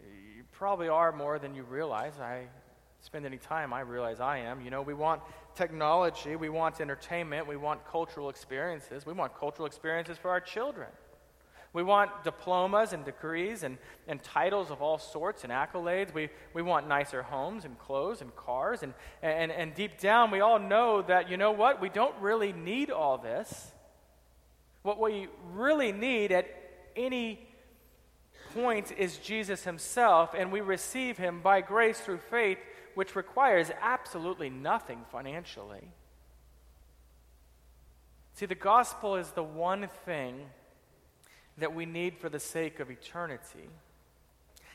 you 0.00 0.44
probably 0.50 0.88
are 0.88 1.12
more 1.12 1.38
than 1.38 1.54
you 1.54 1.62
realize. 1.62 2.18
I 2.18 2.46
spend 3.00 3.26
any 3.26 3.38
time, 3.38 3.72
I 3.72 3.80
realize 3.80 4.20
I 4.20 4.38
am. 4.38 4.60
You 4.60 4.70
know, 4.70 4.82
we 4.82 4.94
want 4.94 5.22
technology, 5.54 6.36
we 6.36 6.48
want 6.48 6.80
entertainment, 6.80 7.46
we 7.46 7.56
want 7.56 7.84
cultural 7.86 8.28
experiences. 8.28 9.06
We 9.06 9.12
want 9.12 9.34
cultural 9.34 9.66
experiences 9.66 10.18
for 10.18 10.30
our 10.30 10.40
children. 10.40 10.88
We 11.72 11.84
want 11.84 12.24
diplomas 12.24 12.92
and 12.92 13.04
degrees 13.04 13.62
and, 13.62 13.78
and 14.08 14.20
titles 14.22 14.70
of 14.70 14.82
all 14.82 14.98
sorts 14.98 15.44
and 15.44 15.52
accolades. 15.52 16.12
We, 16.12 16.28
we 16.52 16.62
want 16.62 16.88
nicer 16.88 17.22
homes 17.22 17.64
and 17.64 17.78
clothes 17.78 18.20
and 18.22 18.34
cars. 18.34 18.82
And, 18.82 18.92
and, 19.22 19.52
and 19.52 19.72
deep 19.72 20.00
down, 20.00 20.32
we 20.32 20.40
all 20.40 20.58
know 20.58 21.02
that, 21.02 21.30
you 21.30 21.36
know 21.36 21.52
what? 21.52 21.80
We 21.80 21.88
don't 21.88 22.14
really 22.20 22.52
need 22.52 22.90
all 22.90 23.18
this. 23.18 23.70
What 24.82 24.98
we 24.98 25.28
really 25.52 25.92
need 25.92 26.32
at 26.32 26.48
any 26.96 27.46
point 28.52 28.92
is 28.98 29.18
Jesus 29.18 29.62
himself, 29.62 30.34
and 30.36 30.50
we 30.50 30.60
receive 30.60 31.18
him 31.18 31.40
by 31.40 31.60
grace 31.60 32.00
through 32.00 32.18
faith 32.30 32.58
which 33.00 33.16
requires 33.16 33.70
absolutely 33.80 34.50
nothing 34.50 34.98
financially. 35.10 35.88
See, 38.34 38.44
the 38.44 38.54
gospel 38.54 39.16
is 39.16 39.30
the 39.30 39.42
one 39.42 39.88
thing 40.04 40.38
that 41.56 41.74
we 41.74 41.86
need 41.86 42.18
for 42.18 42.28
the 42.28 42.38
sake 42.38 42.78
of 42.78 42.90
eternity. 42.90 43.70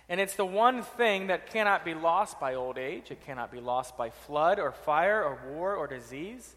And 0.10 0.20
it's 0.20 0.36
the 0.36 0.44
one 0.44 0.82
thing 0.82 1.28
that 1.28 1.52
cannot 1.52 1.86
be 1.86 1.94
lost 1.94 2.40
by 2.40 2.56
old 2.56 2.80
age, 2.80 3.12
it 3.12 3.24
cannot 3.24 3.52
be 3.52 3.60
lost 3.60 3.96
by 3.96 4.10
flood 4.10 4.58
or 4.58 4.72
fire 4.72 5.24
or 5.24 5.54
war 5.54 5.76
or 5.76 5.86
disease. 5.86 6.56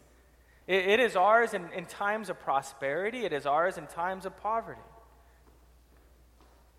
it, 0.66 0.86
it 0.86 1.00
is 1.00 1.16
ours 1.16 1.52
in, 1.52 1.70
in 1.76 1.84
times 1.84 2.30
of 2.30 2.40
prosperity, 2.40 3.26
it 3.26 3.34
is 3.34 3.44
ours 3.44 3.76
in 3.76 3.86
times 3.88 4.24
of 4.24 4.34
poverty. 4.40 4.80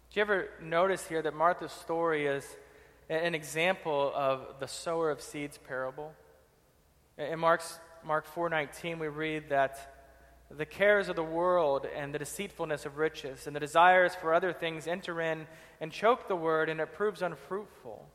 Do 0.09 0.19
you 0.19 0.21
ever 0.23 0.49
notice 0.59 1.07
here 1.07 1.21
that 1.21 1.35
Martha's 1.35 1.73
story 1.73 2.25
is 2.25 2.43
an 3.09 3.33
example 3.33 4.11
of 4.15 4.59
the 4.59 4.67
sower 4.67 5.09
of 5.09 5.21
seeds 5.21 5.57
parable. 5.57 6.13
In 7.17 7.39
Mark's, 7.39 7.79
Mark 8.03 8.27
4:19 8.27 8.99
we 8.99 9.07
read 9.07 9.49
that 9.49 9.95
the 10.51 10.65
cares 10.65 11.09
of 11.09 11.15
the 11.15 11.23
world 11.23 11.85
and 11.95 12.13
the 12.13 12.19
deceitfulness 12.19 12.85
of 12.85 12.97
riches 12.97 13.45
and 13.45 13.55
the 13.55 13.59
desires 13.59 14.15
for 14.15 14.33
other 14.33 14.53
things 14.53 14.87
enter 14.87 15.21
in 15.21 15.47
and 15.81 15.91
choke 15.91 16.27
the 16.27 16.35
word 16.35 16.69
and 16.69 16.79
it 16.79 16.93
proves 16.93 17.21
unfruitful. 17.21 18.07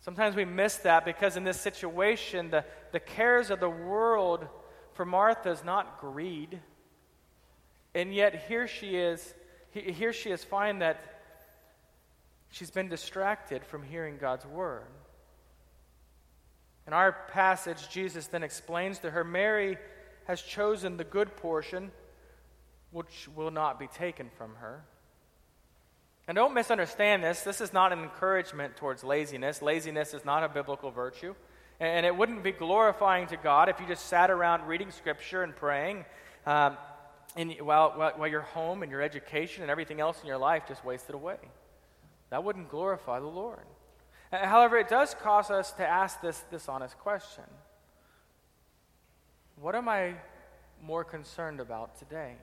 Sometimes 0.00 0.36
we 0.36 0.44
miss 0.44 0.76
that 0.78 1.04
because 1.04 1.36
in 1.36 1.44
this 1.44 1.60
situation 1.60 2.50
the, 2.50 2.64
the 2.92 3.00
cares 3.00 3.50
of 3.50 3.60
the 3.60 3.70
world 3.70 4.46
for 4.94 5.04
Martha 5.04 5.50
is 5.50 5.64
not 5.64 6.00
greed. 6.00 6.60
And 7.94 8.14
yet 8.14 8.46
here 8.48 8.68
she 8.68 8.96
is 8.96 9.34
here 9.72 10.12
she 10.12 10.30
is 10.30 10.42
find 10.42 10.82
that 10.82 11.17
She's 12.50 12.70
been 12.70 12.88
distracted 12.88 13.64
from 13.64 13.82
hearing 13.82 14.16
God's 14.18 14.46
word. 14.46 14.86
In 16.86 16.92
our 16.92 17.12
passage, 17.12 17.88
Jesus 17.90 18.28
then 18.28 18.42
explains 18.42 19.00
to 19.00 19.10
her 19.10 19.22
Mary 19.22 19.76
has 20.24 20.40
chosen 20.40 20.96
the 20.96 21.04
good 21.04 21.36
portion, 21.36 21.90
which 22.90 23.28
will 23.34 23.50
not 23.50 23.78
be 23.78 23.86
taken 23.86 24.30
from 24.36 24.54
her. 24.56 24.84
And 26.26 26.34
don't 26.36 26.54
misunderstand 26.54 27.24
this. 27.24 27.42
This 27.42 27.60
is 27.60 27.72
not 27.72 27.92
an 27.92 28.00
encouragement 28.00 28.76
towards 28.76 29.02
laziness. 29.02 29.62
Laziness 29.62 30.12
is 30.12 30.24
not 30.24 30.44
a 30.44 30.48
biblical 30.48 30.90
virtue. 30.90 31.34
And 31.80 32.04
it 32.04 32.16
wouldn't 32.16 32.42
be 32.42 32.52
glorifying 32.52 33.26
to 33.28 33.36
God 33.36 33.68
if 33.68 33.80
you 33.80 33.86
just 33.86 34.06
sat 34.06 34.30
around 34.30 34.66
reading 34.66 34.90
Scripture 34.90 35.42
and 35.42 35.54
praying 35.54 36.04
um, 36.44 36.76
and 37.36 37.54
while, 37.60 37.92
while 38.16 38.28
your 38.28 38.40
home 38.40 38.82
and 38.82 38.90
your 38.90 39.00
education 39.02 39.62
and 39.62 39.70
everything 39.70 40.00
else 40.00 40.20
in 40.20 40.26
your 40.26 40.38
life 40.38 40.64
just 40.66 40.84
wasted 40.84 41.14
away. 41.14 41.36
That 42.30 42.44
wouldn't 42.44 42.70
glorify 42.70 43.20
the 43.20 43.26
Lord. 43.26 43.64
However, 44.30 44.76
it 44.76 44.88
does 44.88 45.14
cause 45.14 45.50
us 45.50 45.72
to 45.72 45.86
ask 45.86 46.20
this, 46.20 46.40
this 46.50 46.68
honest 46.68 46.98
question 46.98 47.44
What 49.56 49.74
am 49.74 49.88
I 49.88 50.14
more 50.82 51.04
concerned 51.04 51.60
about 51.60 51.98
today? 51.98 52.34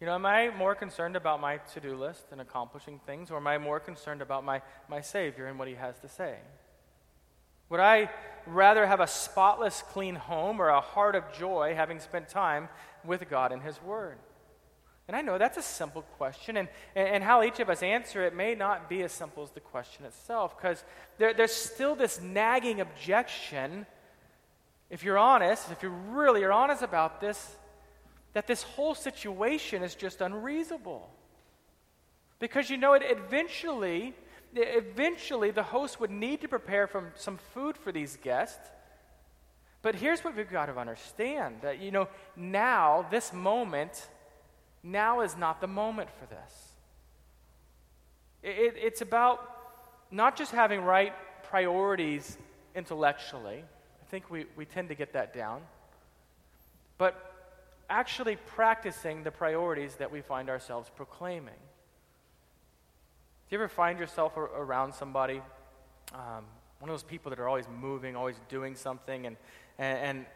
You 0.00 0.06
know, 0.06 0.14
am 0.14 0.26
I 0.26 0.50
more 0.50 0.74
concerned 0.74 1.14
about 1.14 1.40
my 1.40 1.58
to 1.74 1.80
do 1.80 1.96
list 1.96 2.26
and 2.32 2.40
accomplishing 2.40 3.00
things, 3.06 3.30
or 3.30 3.36
am 3.36 3.46
I 3.46 3.58
more 3.58 3.78
concerned 3.78 4.20
about 4.20 4.44
my, 4.44 4.60
my 4.88 5.00
Savior 5.00 5.46
and 5.46 5.58
what 5.58 5.68
He 5.68 5.74
has 5.74 5.98
to 6.00 6.08
say? 6.08 6.38
Would 7.68 7.80
I 7.80 8.10
rather 8.46 8.84
have 8.86 9.00
a 9.00 9.06
spotless, 9.06 9.82
clean 9.92 10.16
home 10.16 10.60
or 10.60 10.68
a 10.68 10.80
heart 10.80 11.14
of 11.14 11.32
joy 11.32 11.74
having 11.76 12.00
spent 12.00 12.28
time 12.28 12.68
with 13.04 13.30
God 13.30 13.52
and 13.52 13.62
His 13.62 13.80
Word? 13.82 14.18
And 15.08 15.16
I 15.16 15.20
know 15.20 15.36
that's 15.36 15.58
a 15.58 15.62
simple 15.62 16.02
question, 16.16 16.56
and, 16.56 16.68
and 16.94 17.24
how 17.24 17.42
each 17.42 17.58
of 17.58 17.68
us 17.68 17.82
answer 17.82 18.24
it 18.24 18.34
may 18.34 18.54
not 18.54 18.88
be 18.88 19.02
as 19.02 19.12
simple 19.12 19.42
as 19.42 19.50
the 19.50 19.60
question 19.60 20.04
itself, 20.06 20.56
because 20.56 20.84
there, 21.18 21.34
there's 21.34 21.52
still 21.52 21.96
this 21.96 22.20
nagging 22.20 22.80
objection, 22.80 23.84
if 24.90 25.02
you're 25.02 25.18
honest, 25.18 25.70
if 25.72 25.82
you 25.82 25.88
really 25.88 26.44
are 26.44 26.52
honest 26.52 26.82
about 26.82 27.20
this, 27.20 27.56
that 28.32 28.46
this 28.46 28.62
whole 28.62 28.94
situation 28.94 29.82
is 29.82 29.94
just 29.94 30.20
unreasonable. 30.20 31.10
Because 32.38 32.70
you 32.70 32.76
know, 32.76 32.94
it 32.94 33.02
eventually, 33.04 34.14
eventually 34.54 35.50
the 35.50 35.62
host 35.62 36.00
would 36.00 36.10
need 36.10 36.40
to 36.40 36.48
prepare 36.48 36.86
from 36.86 37.08
some 37.16 37.38
food 37.54 37.76
for 37.76 37.92
these 37.92 38.16
guests. 38.16 38.70
But 39.82 39.96
here's 39.96 40.22
what 40.22 40.36
we've 40.36 40.50
got 40.50 40.66
to 40.66 40.78
understand 40.78 41.56
that, 41.62 41.80
you 41.80 41.90
know, 41.90 42.08
now, 42.36 43.04
this 43.10 43.32
moment, 43.32 44.06
now 44.82 45.20
is 45.20 45.36
not 45.36 45.60
the 45.60 45.66
moment 45.66 46.10
for 46.10 46.26
this. 46.26 46.68
It, 48.42 48.74
it's 48.76 49.00
about 49.00 49.48
not 50.10 50.36
just 50.36 50.52
having 50.52 50.82
right 50.82 51.12
priorities 51.44 52.36
intellectually. 52.74 53.62
I 53.62 54.10
think 54.10 54.30
we, 54.30 54.46
we 54.56 54.64
tend 54.64 54.88
to 54.88 54.94
get 54.94 55.12
that 55.12 55.34
down. 55.34 55.62
But 56.98 57.32
actually 57.88 58.36
practicing 58.36 59.22
the 59.22 59.30
priorities 59.30 59.96
that 59.96 60.10
we 60.10 60.20
find 60.20 60.48
ourselves 60.48 60.90
proclaiming. 60.94 61.54
Do 63.48 63.56
you 63.56 63.58
ever 63.58 63.68
find 63.68 63.98
yourself 63.98 64.36
around 64.36 64.94
somebody, 64.94 65.42
um, 66.14 66.44
one 66.78 66.88
of 66.88 66.94
those 66.94 67.02
people 67.02 67.30
that 67.30 67.38
are 67.38 67.48
always 67.48 67.66
moving, 67.68 68.16
always 68.16 68.36
doing 68.48 68.74
something, 68.74 69.26
and, 69.26 69.36
and, 69.78 70.26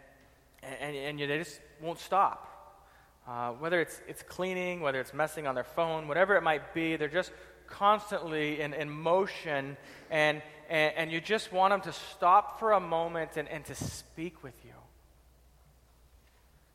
and, 0.63 0.97
and, 0.97 1.21
and 1.21 1.31
they 1.31 1.39
just 1.39 1.61
won't 1.81 1.99
stop? 1.99 2.56
Uh, 3.27 3.51
whether 3.53 3.81
it's, 3.81 4.01
it's 4.07 4.23
cleaning, 4.23 4.81
whether 4.81 5.01
it's 5.01 5.13
messing 5.13 5.47
on 5.47 5.55
their 5.55 5.65
phone, 5.65 6.07
whatever 6.07 6.37
it 6.37 6.43
might 6.43 6.73
be, 6.73 6.97
they're 6.97 7.09
just 7.09 7.33
constantly 7.67 8.61
in, 8.61 8.73
in 8.73 8.89
motion, 8.89 9.77
and, 10.11 10.41
and, 10.69 10.95
and 10.97 11.13
you 11.13 11.21
just 11.21 11.53
want 11.53 11.73
them 11.73 11.81
to 11.81 11.93
stop 11.93 12.61
for 12.61 12.73
a 12.73 12.81
moment 12.81 13.37
and, 13.37 13.49
and 13.49 13.65
to 13.65 13.75
speak 13.75 14.45
with 14.45 14.55
you. 14.65 14.71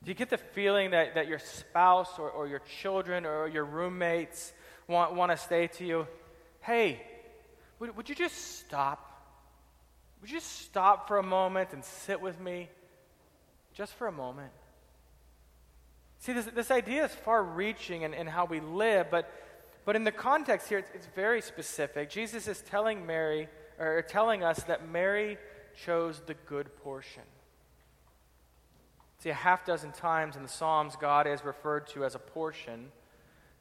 Do 0.03 0.09
you 0.09 0.15
get 0.15 0.29
the 0.29 0.37
feeling 0.37 0.91
that, 0.91 1.15
that 1.15 1.27
your 1.27 1.39
spouse 1.39 2.17
or, 2.17 2.29
or 2.29 2.47
your 2.47 2.61
children 2.81 3.25
or 3.25 3.47
your 3.47 3.63
roommates 3.63 4.51
want, 4.87 5.13
want 5.13 5.31
to 5.31 5.37
say 5.37 5.67
to 5.67 5.85
you, 5.85 6.07
hey, 6.61 7.01
would, 7.79 7.95
would 7.95 8.09
you 8.09 8.15
just 8.15 8.59
stop? 8.59 9.07
Would 10.19 10.29
you 10.29 10.37
just 10.37 10.63
stop 10.63 11.07
for 11.07 11.17
a 11.17 11.23
moment 11.23 11.69
and 11.73 11.85
sit 11.85 12.19
with 12.19 12.39
me? 12.39 12.67
Just 13.73 13.93
for 13.93 14.07
a 14.07 14.11
moment. 14.11 14.51
See, 16.21 16.33
this, 16.33 16.45
this 16.45 16.71
idea 16.71 17.05
is 17.05 17.11
far 17.11 17.43
reaching 17.43 18.03
in, 18.03 18.13
in 18.13 18.27
how 18.27 18.45
we 18.45 18.59
live, 18.59 19.07
but, 19.11 19.29
but 19.85 19.95
in 19.95 20.03
the 20.03 20.11
context 20.11 20.69
here, 20.69 20.77
it's, 20.77 20.89
it's 20.93 21.07
very 21.15 21.41
specific. 21.41 22.09
Jesus 22.09 22.47
is 22.47 22.61
telling 22.61 23.05
Mary, 23.05 23.49
or 23.79 24.03
telling 24.07 24.43
us 24.43 24.63
that 24.63 24.87
Mary 24.87 25.37
chose 25.75 26.21
the 26.27 26.35
good 26.45 26.75
portion. 26.77 27.23
See, 29.17 29.29
a 29.29 29.33
half 29.33 29.65
dozen 29.65 29.91
times 29.91 30.35
in 30.35 30.43
the 30.43 30.49
Psalms, 30.49 30.95
God 30.95 31.27
is 31.27 31.43
referred 31.43 31.87
to 31.89 32.05
as 32.05 32.15
a 32.15 32.19
portion. 32.19 32.91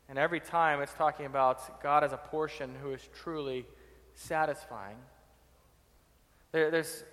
And 0.08 0.18
every 0.18 0.40
time 0.40 0.82
it's 0.82 0.92
talking 0.92 1.24
about 1.24 1.82
God 1.82 2.04
as 2.04 2.12
a 2.12 2.16
portion 2.16 2.74
who 2.82 2.92
is 2.92 3.08
truly 3.22 3.64
satisfying. 4.14 4.96
There, 6.52 6.70
there's 6.70 7.04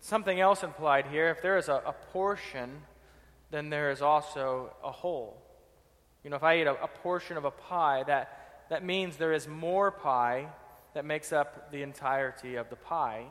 something 0.00 0.40
else 0.40 0.62
implied 0.62 1.06
here. 1.06 1.28
If 1.28 1.42
there 1.42 1.58
is 1.58 1.68
a, 1.68 1.82
a, 1.86 1.92
portion, 2.12 2.82
then 3.50 3.70
there 3.70 3.90
is 3.90 4.02
also 4.02 4.74
a 4.82 4.90
whole. 4.90 5.42
You 6.24 6.30
know, 6.30 6.36
if 6.36 6.42
I 6.42 6.60
eat 6.60 6.66
a, 6.66 6.82
a 6.82 6.88
portion 6.88 7.36
of 7.36 7.44
a 7.44 7.50
pie, 7.50 8.04
that, 8.06 8.66
that 8.70 8.84
means 8.84 9.16
there 9.16 9.32
is 9.32 9.46
more 9.46 9.90
pie 9.90 10.48
that 10.94 11.04
makes 11.04 11.32
up 11.32 11.70
the 11.70 11.82
entirety 11.82 12.56
of 12.56 12.70
the 12.70 12.76
pie, 12.76 13.26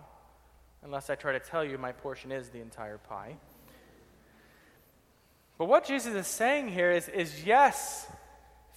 unless 0.83 1.09
I 1.09 1.15
try 1.15 1.33
to 1.33 1.39
tell 1.39 1.65
you 1.65 1.77
my 1.77 1.91
portion 1.91 2.31
is 2.31 2.49
the 2.49 2.61
entire 2.61 2.97
pie. 2.97 3.35
But 5.57 5.65
what 5.65 5.85
Jesus 5.85 6.13
is 6.13 6.27
saying 6.27 6.69
here 6.69 6.91
is, 6.91 7.07
is 7.07 7.43
yes, 7.43 8.07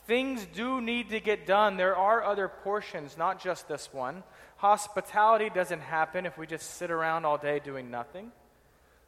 things 0.06 0.46
do 0.54 0.80
need 0.80 1.10
to 1.10 1.20
get 1.20 1.46
done. 1.46 1.76
There 1.76 1.96
are 1.96 2.24
other 2.24 2.48
portions, 2.48 3.18
not 3.18 3.42
just 3.42 3.68
this 3.68 3.92
one. 3.92 4.22
Hospitality 4.56 5.50
doesn't 5.50 5.80
happen 5.80 6.24
if 6.24 6.38
we 6.38 6.46
just 6.46 6.76
sit 6.76 6.90
around 6.90 7.24
all 7.24 7.36
day 7.36 7.60
doing 7.62 7.90
nothing. 7.90 8.32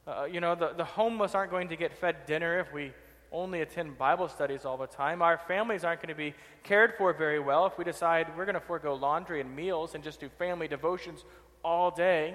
Uh, 0.07 0.25
you 0.25 0.41
know, 0.41 0.55
the, 0.55 0.73
the 0.77 0.85
homeless 0.85 1.35
aren't 1.35 1.51
going 1.51 1.69
to 1.69 1.77
get 1.77 1.93
fed 1.93 2.27
dinner 2.27 2.59
if 2.59 2.73
we 2.73 2.93
only 3.33 3.61
attend 3.61 3.97
Bible 3.97 4.29
studies 4.29 4.65
all 4.65 4.77
the 4.77 4.87
time. 4.87 5.23
Our 5.23 5.39
families 5.39 5.85
aren't 5.85 6.01
going 6.01 6.09
to 6.09 6.19
be 6.19 6.35
cared 6.65 6.95
for 6.97 7.13
very 7.13 7.39
well 7.39 7.67
if 7.67 7.79
we 7.79 7.85
decide 7.85 8.27
we're 8.37 8.45
going 8.45 8.55
to 8.55 8.61
forego 8.61 8.95
laundry 8.95 9.41
and 9.41 9.55
meals 9.55 9.95
and 9.95 10.03
just 10.03 10.21
do 10.21 10.29
family 10.29 10.69
devotions 10.69 11.25
all 11.63 11.91
day. 11.91 12.35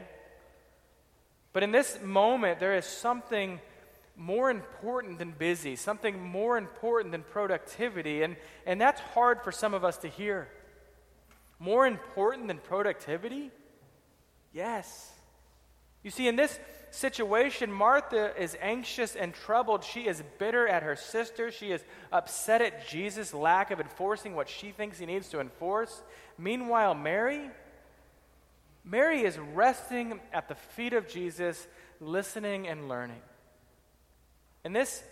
But 1.54 1.64
in 1.64 1.72
this 1.72 2.00
moment, 2.02 2.60
there 2.60 2.76
is 2.76 2.86
something 2.86 3.60
more 4.18 4.50
important 4.50 5.20
than 5.20 5.32
busy, 5.32 5.76
something 5.76 6.22
more 6.22 6.58
important 6.58 7.12
than 7.12 7.24
productivity. 7.24 8.24
And, 8.24 8.38
and 8.66 8.80
that's 8.80 9.02
hard 9.02 9.42
for 9.44 9.52
some 9.52 9.74
of 9.74 9.84
us 9.84 9.98
to 10.00 10.08
hear. 10.08 10.48
More 11.60 11.88
important 11.88 12.48
than 12.48 12.58
productivity? 12.58 13.52
Yes. 14.54 15.12
You 16.04 16.12
see, 16.12 16.28
in 16.28 16.36
this 16.36 16.60
situation, 16.96 17.72
Martha 17.72 18.34
is 18.42 18.58
anxious 18.62 19.16
and 19.16 19.34
troubled. 19.34 19.84
She 19.84 20.08
is 20.08 20.24
bitter 20.40 20.68
at 20.68 20.84
her 20.84 20.96
sister. 20.96 21.52
She 21.52 21.72
is 21.72 21.84
upset 22.12 22.62
at 22.62 22.88
Jesus' 22.88 23.34
lack 23.34 23.72
of 23.72 23.80
enforcing 23.80 24.36
what 24.36 24.50
she 24.50 24.72
thinks 24.72 25.00
he 25.00 25.06
needs 25.06 25.30
to 25.30 25.40
enforce. 25.40 26.04
Meanwhile, 26.38 26.96
Mary, 26.96 27.50
Mary 28.84 29.22
is 29.22 29.38
resting 29.38 30.20
at 30.34 30.48
the 30.48 30.56
feet 30.56 30.94
of 30.94 31.08
Jesus, 31.08 31.68
listening 32.00 32.68
and 32.68 32.88
learning. 32.88 33.22
In 34.64 34.74
this 34.74 35.04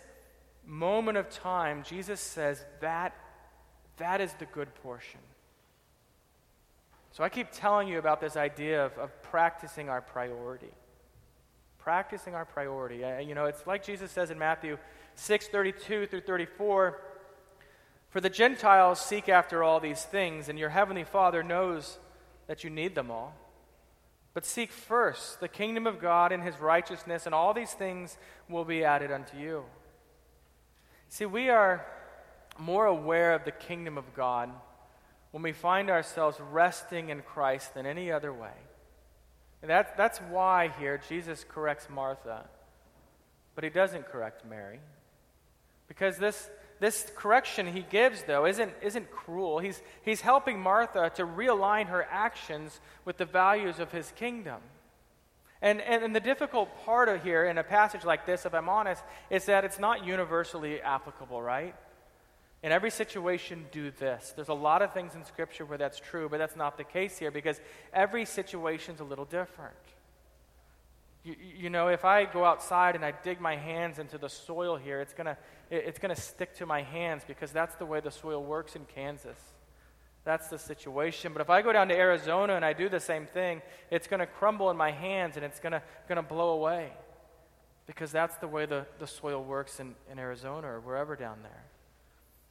moment 0.66 1.18
of 1.18 1.30
time, 1.30 1.82
Jesus 1.82 2.20
says 2.20 2.64
that 2.80 3.14
that 3.98 4.20
is 4.20 4.32
the 4.34 4.46
good 4.46 4.74
portion. 4.76 5.20
So 7.12 7.22
I 7.22 7.28
keep 7.28 7.52
telling 7.52 7.86
you 7.86 7.98
about 7.98 8.20
this 8.20 8.36
idea 8.36 8.84
of, 8.84 8.98
of 8.98 9.22
practicing 9.22 9.88
our 9.88 10.00
priority. 10.00 10.72
Practicing 11.84 12.34
our 12.34 12.46
priority. 12.46 13.04
Uh, 13.04 13.18
you 13.18 13.34
know, 13.34 13.44
it's 13.44 13.66
like 13.66 13.84
Jesus 13.84 14.10
says 14.10 14.30
in 14.30 14.38
Matthew 14.38 14.78
6 15.16 15.48
32 15.48 16.06
through 16.06 16.22
34 16.22 16.98
For 18.08 18.20
the 18.22 18.30
Gentiles 18.30 18.98
seek 18.98 19.28
after 19.28 19.62
all 19.62 19.80
these 19.80 20.02
things, 20.02 20.48
and 20.48 20.58
your 20.58 20.70
heavenly 20.70 21.04
Father 21.04 21.42
knows 21.42 21.98
that 22.46 22.64
you 22.64 22.70
need 22.70 22.94
them 22.94 23.10
all. 23.10 23.34
But 24.32 24.46
seek 24.46 24.72
first 24.72 25.40
the 25.40 25.48
kingdom 25.48 25.86
of 25.86 26.00
God 26.00 26.32
and 26.32 26.42
his 26.42 26.58
righteousness, 26.58 27.26
and 27.26 27.34
all 27.34 27.52
these 27.52 27.74
things 27.74 28.16
will 28.48 28.64
be 28.64 28.82
added 28.82 29.12
unto 29.12 29.36
you. 29.36 29.64
See, 31.10 31.26
we 31.26 31.50
are 31.50 31.84
more 32.58 32.86
aware 32.86 33.34
of 33.34 33.44
the 33.44 33.52
kingdom 33.52 33.98
of 33.98 34.14
God 34.14 34.48
when 35.32 35.42
we 35.42 35.52
find 35.52 35.90
ourselves 35.90 36.40
resting 36.50 37.10
in 37.10 37.20
Christ 37.20 37.74
than 37.74 37.84
any 37.84 38.10
other 38.10 38.32
way. 38.32 38.54
And 39.64 39.70
that, 39.70 39.96
that's 39.96 40.18
why 40.18 40.74
here 40.78 41.00
Jesus 41.08 41.42
corrects 41.48 41.88
Martha, 41.88 42.44
but 43.54 43.64
he 43.64 43.70
doesn't 43.70 44.04
correct 44.04 44.44
Mary. 44.44 44.78
Because 45.88 46.18
this, 46.18 46.50
this 46.80 47.10
correction 47.16 47.68
he 47.68 47.80
gives, 47.80 48.24
though, 48.24 48.44
isn't, 48.44 48.74
isn't 48.82 49.10
cruel. 49.10 49.60
He's, 49.60 49.80
he's 50.02 50.20
helping 50.20 50.60
Martha 50.60 51.10
to 51.14 51.24
realign 51.24 51.86
her 51.86 52.06
actions 52.10 52.78
with 53.06 53.16
the 53.16 53.24
values 53.24 53.78
of 53.78 53.90
his 53.90 54.12
kingdom. 54.16 54.60
And, 55.62 55.80
and, 55.80 56.04
and, 56.04 56.14
the 56.14 56.20
difficult 56.20 56.68
part 56.84 57.08
of 57.08 57.22
here 57.22 57.46
in 57.46 57.56
a 57.56 57.64
passage 57.64 58.04
like 58.04 58.26
this, 58.26 58.44
if 58.44 58.52
I'm 58.52 58.68
honest, 58.68 59.02
is 59.30 59.46
that 59.46 59.64
it's 59.64 59.78
not 59.78 60.04
universally 60.04 60.82
applicable, 60.82 61.40
right? 61.40 61.74
In 62.64 62.72
every 62.72 62.90
situation, 62.90 63.66
do 63.72 63.90
this. 63.90 64.32
There's 64.34 64.48
a 64.48 64.54
lot 64.54 64.80
of 64.80 64.94
things 64.94 65.14
in 65.14 65.22
Scripture 65.26 65.66
where 65.66 65.76
that's 65.76 66.00
true, 66.00 66.30
but 66.30 66.38
that's 66.38 66.56
not 66.56 66.78
the 66.78 66.84
case 66.84 67.18
here 67.18 67.30
because 67.30 67.60
every 67.92 68.24
situation's 68.24 69.00
a 69.00 69.04
little 69.04 69.26
different. 69.26 69.76
You, 71.24 71.34
you 71.58 71.68
know, 71.68 71.88
if 71.88 72.06
I 72.06 72.24
go 72.24 72.42
outside 72.42 72.94
and 72.94 73.04
I 73.04 73.12
dig 73.22 73.38
my 73.38 73.54
hands 73.54 73.98
into 73.98 74.16
the 74.16 74.30
soil 74.30 74.76
here, 74.76 75.02
it's 75.02 75.12
going 75.12 75.26
to 75.26 75.36
it's 75.70 75.98
gonna 75.98 76.16
stick 76.16 76.54
to 76.56 76.64
my 76.64 76.80
hands 76.80 77.22
because 77.26 77.52
that's 77.52 77.74
the 77.74 77.84
way 77.84 78.00
the 78.00 78.10
soil 78.10 78.42
works 78.42 78.76
in 78.76 78.86
Kansas. 78.86 79.38
That's 80.24 80.48
the 80.48 80.58
situation. 80.58 81.34
But 81.34 81.42
if 81.42 81.50
I 81.50 81.60
go 81.60 81.70
down 81.70 81.88
to 81.88 81.94
Arizona 81.94 82.56
and 82.56 82.64
I 82.64 82.72
do 82.72 82.88
the 82.88 82.98
same 82.98 83.26
thing, 83.26 83.60
it's 83.90 84.06
going 84.06 84.20
to 84.20 84.26
crumble 84.26 84.70
in 84.70 84.76
my 84.78 84.90
hands 84.90 85.36
and 85.36 85.44
it's 85.44 85.60
going 85.60 85.74
to 86.08 86.22
blow 86.22 86.52
away 86.54 86.94
because 87.86 88.10
that's 88.10 88.36
the 88.36 88.48
way 88.48 88.64
the, 88.64 88.86
the 88.98 89.06
soil 89.06 89.44
works 89.44 89.80
in, 89.80 89.94
in 90.10 90.18
Arizona 90.18 90.66
or 90.66 90.80
wherever 90.80 91.14
down 91.14 91.40
there. 91.42 91.64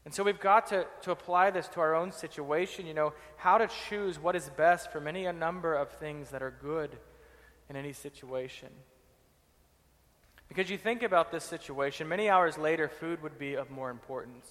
And 0.05 0.13
so 0.13 0.23
we've 0.23 0.39
got 0.39 0.67
to, 0.67 0.85
to 1.03 1.11
apply 1.11 1.51
this 1.51 1.67
to 1.69 1.79
our 1.79 1.95
own 1.95 2.11
situation, 2.11 2.85
you 2.85 2.93
know, 2.93 3.13
how 3.37 3.57
to 3.57 3.69
choose 3.87 4.19
what 4.19 4.35
is 4.35 4.49
best 4.49 4.91
from 4.91 5.07
any 5.07 5.25
a 5.25 5.33
number 5.33 5.73
of 5.73 5.91
things 5.91 6.29
that 6.31 6.43
are 6.43 6.53
good 6.61 6.97
in 7.69 7.75
any 7.75 7.93
situation. 7.93 8.69
Because 10.49 10.69
you 10.69 10.77
think 10.77 11.03
about 11.03 11.31
this 11.31 11.43
situation, 11.43 12.07
many 12.07 12.29
hours 12.29 12.57
later, 12.57 12.89
food 12.89 13.23
would 13.23 13.39
be 13.39 13.55
of 13.55 13.71
more 13.71 13.89
importance. 13.89 14.45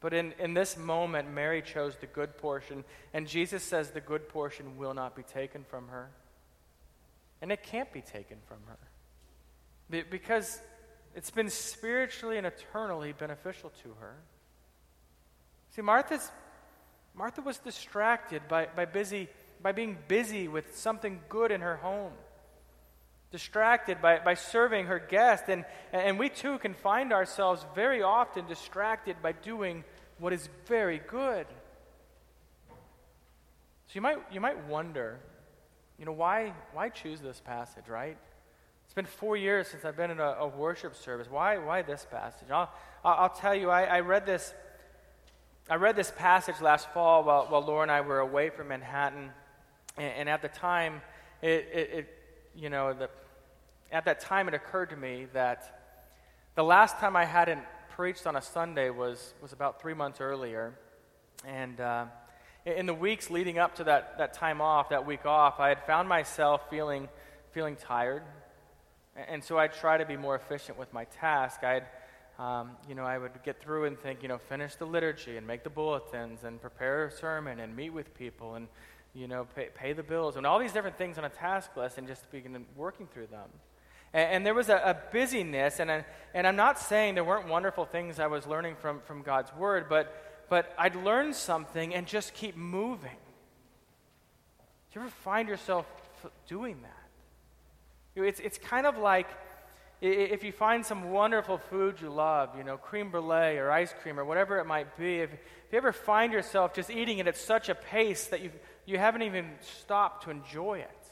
But 0.00 0.12
in, 0.12 0.34
in 0.38 0.52
this 0.52 0.76
moment, 0.76 1.32
Mary 1.32 1.62
chose 1.62 1.96
the 1.96 2.06
good 2.06 2.36
portion, 2.36 2.84
and 3.14 3.26
Jesus 3.26 3.62
says 3.62 3.90
the 3.90 4.00
good 4.00 4.28
portion 4.28 4.76
will 4.76 4.94
not 4.94 5.16
be 5.16 5.22
taken 5.22 5.64
from 5.64 5.88
her. 5.88 6.10
And 7.40 7.52
it 7.52 7.62
can't 7.62 7.92
be 7.92 8.02
taken 8.02 8.38
from 8.46 8.58
her. 8.66 10.04
Because 10.10 10.60
it's 11.14 11.30
been 11.30 11.48
spiritually 11.48 12.36
and 12.36 12.46
eternally 12.46 13.12
beneficial 13.12 13.70
to 13.82 13.94
her. 14.00 14.16
See, 15.76 15.82
Martha's, 15.82 16.32
Martha 17.14 17.42
was 17.42 17.58
distracted 17.58 18.48
by, 18.48 18.66
by 18.74 18.86
busy 18.86 19.28
by 19.62 19.72
being 19.72 19.98
busy 20.08 20.48
with 20.48 20.76
something 20.76 21.20
good 21.28 21.50
in 21.50 21.60
her 21.60 21.76
home, 21.76 22.12
distracted 23.30 24.00
by, 24.00 24.18
by 24.18 24.34
serving 24.34 24.86
her 24.86 24.98
guest. 24.98 25.44
And, 25.48 25.64
and 25.92 26.18
we 26.18 26.28
too 26.28 26.58
can 26.58 26.74
find 26.74 27.12
ourselves 27.12 27.64
very 27.74 28.02
often 28.02 28.46
distracted 28.46 29.16
by 29.22 29.32
doing 29.32 29.84
what 30.18 30.32
is 30.32 30.48
very 30.66 31.00
good. 31.08 31.46
So 32.68 33.92
you 33.94 34.00
might, 34.00 34.18
you 34.32 34.40
might 34.40 34.66
wonder, 34.66 35.20
you 35.98 36.04
know, 36.04 36.12
why, 36.12 36.52
why 36.72 36.88
choose 36.88 37.20
this 37.20 37.40
passage, 37.40 37.88
right? 37.88 38.16
It's 38.84 38.94
been 38.94 39.04
four 39.04 39.36
years 39.36 39.68
since 39.68 39.84
I've 39.84 39.96
been 39.96 40.10
in 40.10 40.20
a, 40.20 40.36
a 40.40 40.46
worship 40.46 40.94
service. 40.94 41.28
Why, 41.28 41.58
why 41.58 41.82
this 41.82 42.06
passage? 42.10 42.50
I'll, 42.50 42.70
I'll 43.04 43.30
tell 43.30 43.54
you, 43.54 43.70
I, 43.70 43.82
I, 43.84 44.00
read 44.00 44.26
this, 44.26 44.54
I 45.68 45.74
read 45.74 45.96
this 45.96 46.12
passage 46.16 46.60
last 46.60 46.88
fall 46.92 47.24
while, 47.24 47.46
while 47.46 47.60
Laura 47.60 47.82
and 47.82 47.90
I 47.90 48.00
were 48.00 48.20
away 48.20 48.50
from 48.50 48.68
Manhattan. 48.68 49.30
And, 49.96 50.12
and 50.12 50.28
at 50.28 50.40
the 50.40 50.48
time, 50.48 51.02
it, 51.42 51.68
it, 51.72 51.90
it, 51.92 52.08
you 52.54 52.70
know, 52.70 52.92
the, 52.92 53.10
at 53.90 54.04
that 54.04 54.20
time 54.20 54.46
it 54.46 54.54
occurred 54.54 54.90
to 54.90 54.96
me 54.96 55.26
that 55.32 55.96
the 56.54 56.62
last 56.62 56.98
time 56.98 57.16
I 57.16 57.24
hadn't 57.24 57.62
preached 57.90 58.28
on 58.28 58.36
a 58.36 58.42
Sunday 58.42 58.90
was, 58.90 59.34
was 59.42 59.52
about 59.52 59.82
three 59.82 59.94
months 59.94 60.20
earlier. 60.20 60.72
And 61.44 61.80
uh, 61.80 62.04
in 62.64 62.86
the 62.86 62.94
weeks 62.94 63.28
leading 63.28 63.58
up 63.58 63.74
to 63.76 63.84
that, 63.84 64.18
that 64.18 64.34
time 64.34 64.60
off, 64.60 64.90
that 64.90 65.04
week 65.04 65.26
off, 65.26 65.58
I 65.58 65.70
had 65.70 65.84
found 65.84 66.08
myself 66.08 66.70
feeling, 66.70 67.08
feeling 67.50 67.74
tired. 67.74 68.22
And 69.16 69.42
so 69.42 69.58
I'd 69.58 69.72
try 69.72 69.98
to 69.98 70.06
be 70.06 70.16
more 70.16 70.36
efficient 70.36 70.78
with 70.78 70.92
my 70.92 71.06
task. 71.06 71.64
I'd, 71.64 71.86
um, 72.38 72.72
you 72.88 72.94
know, 72.94 73.04
I 73.04 73.16
would 73.16 73.42
get 73.44 73.60
through 73.62 73.86
and 73.86 73.98
think, 73.98 74.22
you 74.22 74.28
know, 74.28 74.38
finish 74.38 74.74
the 74.74 74.84
liturgy 74.84 75.36
and 75.36 75.46
make 75.46 75.64
the 75.64 75.70
bulletins 75.70 76.44
and 76.44 76.60
prepare 76.60 77.06
a 77.06 77.10
sermon 77.10 77.60
and 77.60 77.74
meet 77.74 77.90
with 77.90 78.14
people 78.14 78.54
and, 78.56 78.68
you 79.14 79.26
know, 79.26 79.46
pay, 79.54 79.68
pay 79.74 79.92
the 79.94 80.02
bills 80.02 80.36
and 80.36 80.46
all 80.46 80.58
these 80.58 80.72
different 80.72 80.98
things 80.98 81.16
on 81.16 81.24
a 81.24 81.30
task 81.30 81.74
list 81.76 81.96
and 81.96 82.06
just 82.06 82.30
begin 82.30 82.66
working 82.76 83.06
through 83.06 83.28
them. 83.28 83.48
And, 84.12 84.30
and 84.30 84.46
there 84.46 84.52
was 84.52 84.68
a, 84.68 84.76
a 84.76 84.96
busyness, 85.12 85.80
and, 85.80 85.90
a, 85.90 86.04
and 86.34 86.46
I'm 86.46 86.56
not 86.56 86.78
saying 86.78 87.14
there 87.14 87.24
weren't 87.24 87.48
wonderful 87.48 87.86
things 87.86 88.20
I 88.20 88.26
was 88.26 88.46
learning 88.46 88.76
from, 88.82 89.00
from 89.00 89.22
God's 89.22 89.54
Word, 89.54 89.86
but, 89.88 90.44
but 90.50 90.74
I'd 90.78 90.96
learn 90.96 91.32
something 91.32 91.94
and 91.94 92.06
just 92.06 92.34
keep 92.34 92.54
moving. 92.54 93.16
Do 94.92 95.00
you 95.00 95.06
ever 95.06 95.10
find 95.10 95.48
yourself 95.48 95.86
doing 96.46 96.76
that? 96.82 98.22
It's, 98.22 98.40
it's 98.40 98.58
kind 98.58 98.86
of 98.86 98.98
like 98.98 99.28
if 100.00 100.44
you 100.44 100.52
find 100.52 100.84
some 100.84 101.10
wonderful 101.10 101.58
food 101.58 102.00
you 102.00 102.10
love, 102.10 102.50
you 102.56 102.64
know, 102.64 102.76
cream 102.76 103.10
brulee 103.10 103.56
or 103.56 103.70
ice 103.70 103.94
cream 104.02 104.20
or 104.20 104.24
whatever 104.24 104.58
it 104.58 104.66
might 104.66 104.96
be, 104.98 105.20
if, 105.20 105.32
if 105.32 105.72
you 105.72 105.78
ever 105.78 105.92
find 105.92 106.32
yourself 106.32 106.74
just 106.74 106.90
eating 106.90 107.18
it 107.18 107.26
at 107.26 107.36
such 107.36 107.68
a 107.68 107.74
pace 107.74 108.26
that 108.26 108.42
you, 108.42 108.50
you 108.84 108.98
haven't 108.98 109.22
even 109.22 109.52
stopped 109.60 110.24
to 110.24 110.30
enjoy 110.30 110.78
it, 110.80 111.10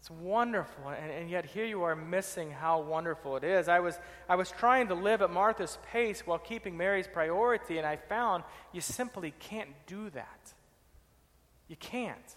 it's 0.00 0.10
wonderful. 0.10 0.88
And, 0.88 1.10
and 1.10 1.30
yet 1.30 1.44
here 1.44 1.66
you 1.66 1.82
are 1.82 1.96
missing 1.96 2.50
how 2.50 2.80
wonderful 2.80 3.36
it 3.36 3.44
is. 3.44 3.68
I 3.68 3.80
was, 3.80 3.98
I 4.28 4.36
was 4.36 4.50
trying 4.50 4.88
to 4.88 4.94
live 4.94 5.20
at 5.20 5.30
Martha's 5.30 5.78
pace 5.90 6.26
while 6.26 6.38
keeping 6.38 6.76
Mary's 6.76 7.08
priority, 7.08 7.76
and 7.76 7.86
I 7.86 7.96
found 7.96 8.44
you 8.72 8.80
simply 8.80 9.34
can't 9.40 9.70
do 9.86 10.08
that. 10.10 10.54
You 11.68 11.76
can't. 11.76 12.36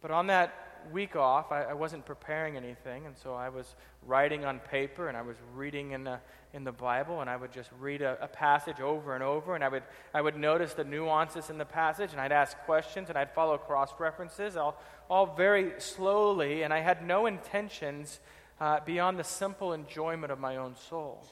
But 0.00 0.10
on 0.10 0.26
that 0.26 0.71
week 0.90 1.16
off, 1.16 1.52
I, 1.52 1.64
I, 1.64 1.72
wasn't 1.74 2.04
preparing 2.04 2.56
anything, 2.56 3.06
and 3.06 3.16
so 3.16 3.34
I 3.34 3.48
was 3.48 3.74
writing 4.06 4.44
on 4.44 4.58
paper 4.58 5.08
and 5.08 5.16
I 5.16 5.22
was 5.22 5.36
reading 5.54 5.92
in 5.92 6.04
the, 6.04 6.18
in 6.52 6.64
the 6.64 6.72
Bible, 6.72 7.20
and 7.20 7.30
I 7.30 7.36
would 7.36 7.52
just 7.52 7.70
read 7.78 8.02
a, 8.02 8.18
a, 8.20 8.28
passage 8.28 8.80
over 8.80 9.14
and 9.14 9.22
over, 9.22 9.54
and 9.54 9.62
I 9.62 9.68
would, 9.68 9.82
I 10.12 10.20
would 10.20 10.36
notice 10.36 10.74
the 10.74 10.84
nuances 10.84 11.50
in 11.50 11.58
the 11.58 11.64
passage, 11.64 12.12
and 12.12 12.20
I'd 12.20 12.32
ask 12.32 12.56
questions, 12.60 13.08
and 13.08 13.18
I'd 13.18 13.32
follow 13.32 13.58
cross 13.58 13.90
references, 13.98 14.56
all, 14.56 14.80
all 15.08 15.26
very 15.26 15.72
slowly, 15.78 16.62
and 16.62 16.72
I 16.72 16.80
had 16.80 17.06
no 17.06 17.26
intentions 17.26 18.20
uh, 18.60 18.80
beyond 18.84 19.18
the 19.18 19.24
simple 19.24 19.72
enjoyment 19.72 20.32
of 20.32 20.38
my 20.38 20.56
own 20.56 20.76
soul. 20.88 21.24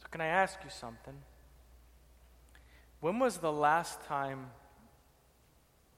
So, 0.00 0.06
can 0.10 0.20
I 0.20 0.26
ask 0.26 0.58
you 0.64 0.70
something? 0.70 1.14
When 3.00 3.18
was 3.18 3.38
the 3.38 3.52
last 3.52 4.02
time 4.04 4.46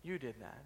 you 0.09 0.19
did 0.19 0.35
that. 0.41 0.65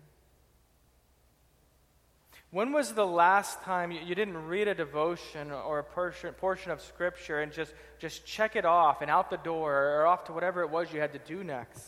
When 2.52 2.72
was 2.72 2.92
the 2.92 3.07
last 3.07 3.62
time 3.62 3.90
you, 3.90 4.00
you 4.00 4.14
didn't 4.14 4.46
read 4.46 4.68
a 4.68 4.74
devotion 4.74 5.50
or 5.50 5.78
a 5.78 5.85
portion, 5.85 6.33
portion 6.35 6.70
of 6.70 6.81
Scripture 6.83 7.40
and 7.40 7.50
just, 7.50 7.72
just 7.98 8.26
check 8.26 8.57
it 8.57 8.64
off 8.64 9.00
and 9.00 9.11
out 9.11 9.31
the 9.31 9.38
door 9.38 9.74
or 9.74 10.07
off 10.07 10.24
to 10.24 10.33
whatever 10.33 10.62
it 10.62 10.70
was 10.70 10.92
you 10.92 11.00
had 11.00 11.14
to 11.14 11.18
do 11.18 11.42
next? 11.42 11.83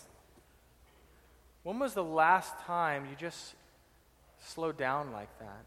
When 1.63 1.79
was 1.79 1.95
the 1.95 2.05
last 2.05 2.59
time 2.61 3.07
you 3.11 3.17
just 3.17 3.55
slowed 4.41 4.77
down 4.77 5.13
like 5.13 5.39
that? 5.39 5.65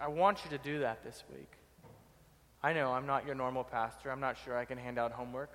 I 0.00 0.08
want 0.08 0.44
you 0.44 0.50
to 0.50 0.58
do 0.58 0.80
that 0.80 1.04
this 1.04 1.22
week. 1.32 1.52
I 2.62 2.72
know 2.72 2.90
I'm 2.92 3.06
not 3.06 3.26
your 3.26 3.34
normal 3.34 3.64
pastor. 3.64 4.10
I'm 4.10 4.20
not 4.20 4.36
sure 4.42 4.56
I 4.56 4.64
can 4.64 4.78
hand 4.78 4.98
out 4.98 5.12
homework. 5.12 5.50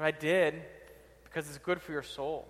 But 0.00 0.06
I 0.06 0.10
did 0.12 0.54
because 1.24 1.46
it's 1.46 1.58
good 1.58 1.82
for 1.82 1.92
your 1.92 2.02
soul. 2.02 2.48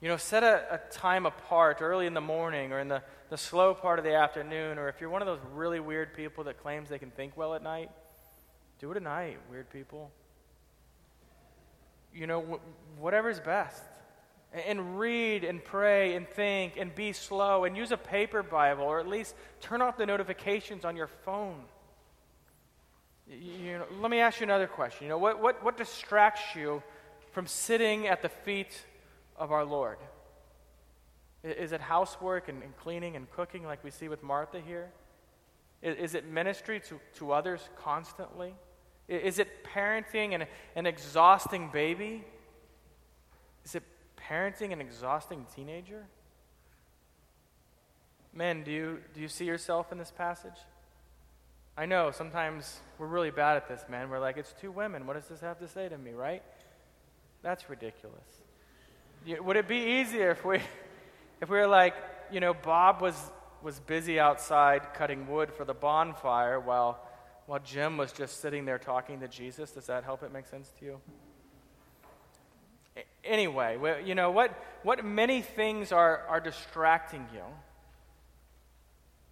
You 0.00 0.08
know, 0.08 0.16
set 0.16 0.42
a, 0.42 0.64
a, 0.68 0.78
time 0.90 1.26
apart 1.26 1.78
early 1.80 2.06
in 2.06 2.14
the 2.14 2.20
morning 2.20 2.72
or 2.72 2.80
in 2.80 2.88
the, 2.88 3.02
the 3.30 3.36
slow 3.36 3.72
part 3.72 4.00
of 4.00 4.04
the 4.04 4.14
afternoon, 4.14 4.78
or 4.78 4.88
if 4.88 5.00
you're 5.00 5.10
one 5.10 5.22
of 5.22 5.26
those 5.26 5.38
really 5.54 5.78
weird 5.78 6.14
people 6.14 6.42
that 6.44 6.60
claims 6.60 6.88
they 6.88 6.98
can 6.98 7.12
think 7.12 7.36
well 7.36 7.54
at 7.54 7.62
night, 7.62 7.92
do 8.80 8.90
it 8.90 8.96
at 8.96 9.02
night, 9.04 9.38
weird 9.48 9.70
people. 9.70 10.10
You 12.12 12.26
know, 12.26 12.40
wh- 12.40 13.00
whatever's 13.00 13.38
best. 13.38 13.84
And, 14.52 14.64
and 14.66 14.98
read 14.98 15.44
and 15.44 15.64
pray 15.64 16.16
and 16.16 16.28
think 16.28 16.76
and 16.76 16.92
be 16.92 17.12
slow 17.12 17.64
and 17.64 17.76
use 17.76 17.92
a 17.92 17.96
paper 17.96 18.42
Bible, 18.42 18.82
or 18.82 18.98
at 18.98 19.06
least 19.06 19.36
turn 19.60 19.82
off 19.82 19.96
the 19.96 20.06
notifications 20.06 20.84
on 20.84 20.96
your 20.96 21.06
phone. 21.24 21.60
You 23.30 23.78
know, 23.78 23.86
let 24.00 24.10
me 24.10 24.20
ask 24.20 24.40
you 24.40 24.44
another 24.44 24.66
question. 24.66 25.04
You 25.04 25.10
know, 25.10 25.18
what, 25.18 25.40
what, 25.40 25.62
what 25.62 25.76
distracts 25.76 26.56
you 26.56 26.82
from 27.32 27.46
sitting 27.46 28.06
at 28.06 28.22
the 28.22 28.28
feet 28.28 28.80
of 29.36 29.52
our 29.52 29.64
Lord? 29.64 29.98
Is 31.44 31.72
it 31.72 31.80
housework 31.80 32.48
and, 32.48 32.62
and 32.62 32.76
cleaning 32.78 33.16
and 33.16 33.30
cooking 33.30 33.64
like 33.64 33.84
we 33.84 33.90
see 33.90 34.08
with 34.08 34.22
Martha 34.22 34.60
here? 34.60 34.90
Is, 35.82 35.96
is 35.96 36.14
it 36.14 36.26
ministry 36.26 36.80
to, 36.88 36.98
to 37.16 37.32
others 37.32 37.68
constantly? 37.76 38.54
Is 39.08 39.38
it 39.38 39.64
parenting 39.64 40.34
an, 40.34 40.44
an 40.74 40.86
exhausting 40.86 41.68
baby? 41.72 42.24
Is 43.64 43.74
it 43.74 43.82
parenting 44.16 44.72
an 44.72 44.80
exhausting 44.80 45.46
teenager? 45.54 46.06
Men, 48.32 48.64
do 48.64 48.70
you, 48.70 48.98
do 49.14 49.20
you 49.20 49.28
see 49.28 49.44
yourself 49.44 49.92
in 49.92 49.98
this 49.98 50.10
passage? 50.10 50.58
I 51.78 51.86
know 51.86 52.10
sometimes 52.10 52.80
we're 52.98 53.06
really 53.06 53.30
bad 53.30 53.56
at 53.56 53.68
this, 53.68 53.84
man. 53.88 54.10
We're 54.10 54.18
like, 54.18 54.36
it's 54.36 54.52
two 54.60 54.72
women. 54.72 55.06
What 55.06 55.14
does 55.14 55.26
this 55.26 55.40
have 55.42 55.60
to 55.60 55.68
say 55.68 55.88
to 55.88 55.96
me, 55.96 56.10
right? 56.10 56.42
That's 57.40 57.70
ridiculous. 57.70 58.18
Would 59.24 59.56
it 59.56 59.68
be 59.68 60.00
easier 60.00 60.32
if 60.32 60.44
we, 60.44 60.56
if 61.40 61.48
we 61.48 61.56
were 61.56 61.68
like, 61.68 61.94
you 62.32 62.40
know, 62.40 62.52
Bob 62.52 63.00
was, 63.00 63.14
was 63.62 63.78
busy 63.78 64.18
outside 64.18 64.92
cutting 64.92 65.28
wood 65.28 65.52
for 65.52 65.64
the 65.64 65.72
bonfire 65.72 66.58
while, 66.58 66.98
while 67.46 67.60
Jim 67.60 67.96
was 67.96 68.10
just 68.10 68.40
sitting 68.40 68.64
there 68.64 68.80
talking 68.80 69.20
to 69.20 69.28
Jesus? 69.28 69.70
Does 69.70 69.86
that 69.86 70.02
help 70.02 70.24
it 70.24 70.32
make 70.32 70.48
sense 70.48 70.72
to 70.80 70.84
you? 70.84 71.00
Anyway, 73.22 73.78
you 74.04 74.16
know, 74.16 74.32
what, 74.32 74.50
what 74.82 75.04
many 75.04 75.42
things 75.42 75.92
are, 75.92 76.22
are 76.28 76.40
distracting 76.40 77.24
you? 77.32 77.44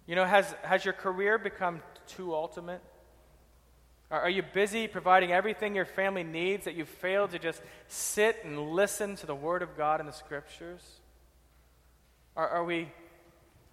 You 0.05 0.15
know, 0.15 0.23
has, 0.23 0.55
has 0.63 0.85
your 0.85 0.93
career 0.93 1.37
become 1.37 1.81
too 2.07 2.33
ultimate? 2.33 2.81
Are 4.09 4.29
you 4.29 4.41
busy 4.41 4.87
providing 4.87 5.33
everything 5.33 5.75
your 5.75 5.83
family 5.83 6.23
needs 6.23 6.63
that 6.63 6.75
you've 6.75 6.87
failed 6.87 7.31
to 7.31 7.39
just 7.39 7.61
sit 7.89 8.37
and 8.45 8.71
listen 8.71 9.17
to 9.17 9.25
the 9.25 9.35
Word 9.35 9.61
of 9.61 9.75
God 9.75 9.99
in 9.99 10.05
the 10.05 10.13
Scriptures? 10.13 10.81
Are, 12.37 12.47
are, 12.47 12.63
we, 12.63 12.89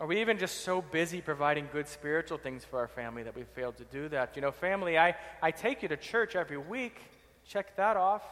are 0.01 0.09
we 0.09 0.21
even 0.21 0.39
just 0.39 0.63
so 0.63 0.83
busy 0.83 1.21
providing 1.21 1.69
good 1.73 1.87
spiritual 1.87 2.39
things 2.39 2.65
for 2.65 2.81
our 2.81 2.89
family 2.89 3.23
that 3.23 3.37
we've 3.37 3.47
failed 3.47 3.77
to 3.77 3.85
do 3.85 4.09
that? 4.09 4.35
You 4.35 4.43
know, 4.43 4.51
family, 4.51 4.99
I, 4.99 5.15
I 5.41 5.53
take 5.53 5.83
you 5.83 5.89
to 5.89 5.97
church 5.97 6.35
every 6.35 6.59
week. 6.59 7.01
Check 7.47 7.77
that 7.77 7.97
off. 7.97 8.25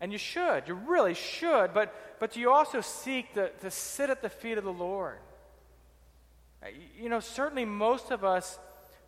And 0.00 0.12
you 0.12 0.18
should. 0.18 0.66
You 0.66 0.74
really 0.74 1.14
should. 1.14 1.74
But, 1.74 1.94
but 2.20 2.32
do 2.32 2.40
you 2.40 2.50
also 2.50 2.80
seek 2.80 3.34
to, 3.34 3.50
to 3.50 3.70
sit 3.70 4.08
at 4.08 4.22
the 4.22 4.30
feet 4.30 4.56
of 4.56 4.64
the 4.64 4.72
Lord? 4.72 5.18
Uh, 6.62 6.66
you 7.00 7.08
know, 7.08 7.20
certainly 7.20 7.64
most 7.64 8.10
of 8.10 8.24
us 8.24 8.58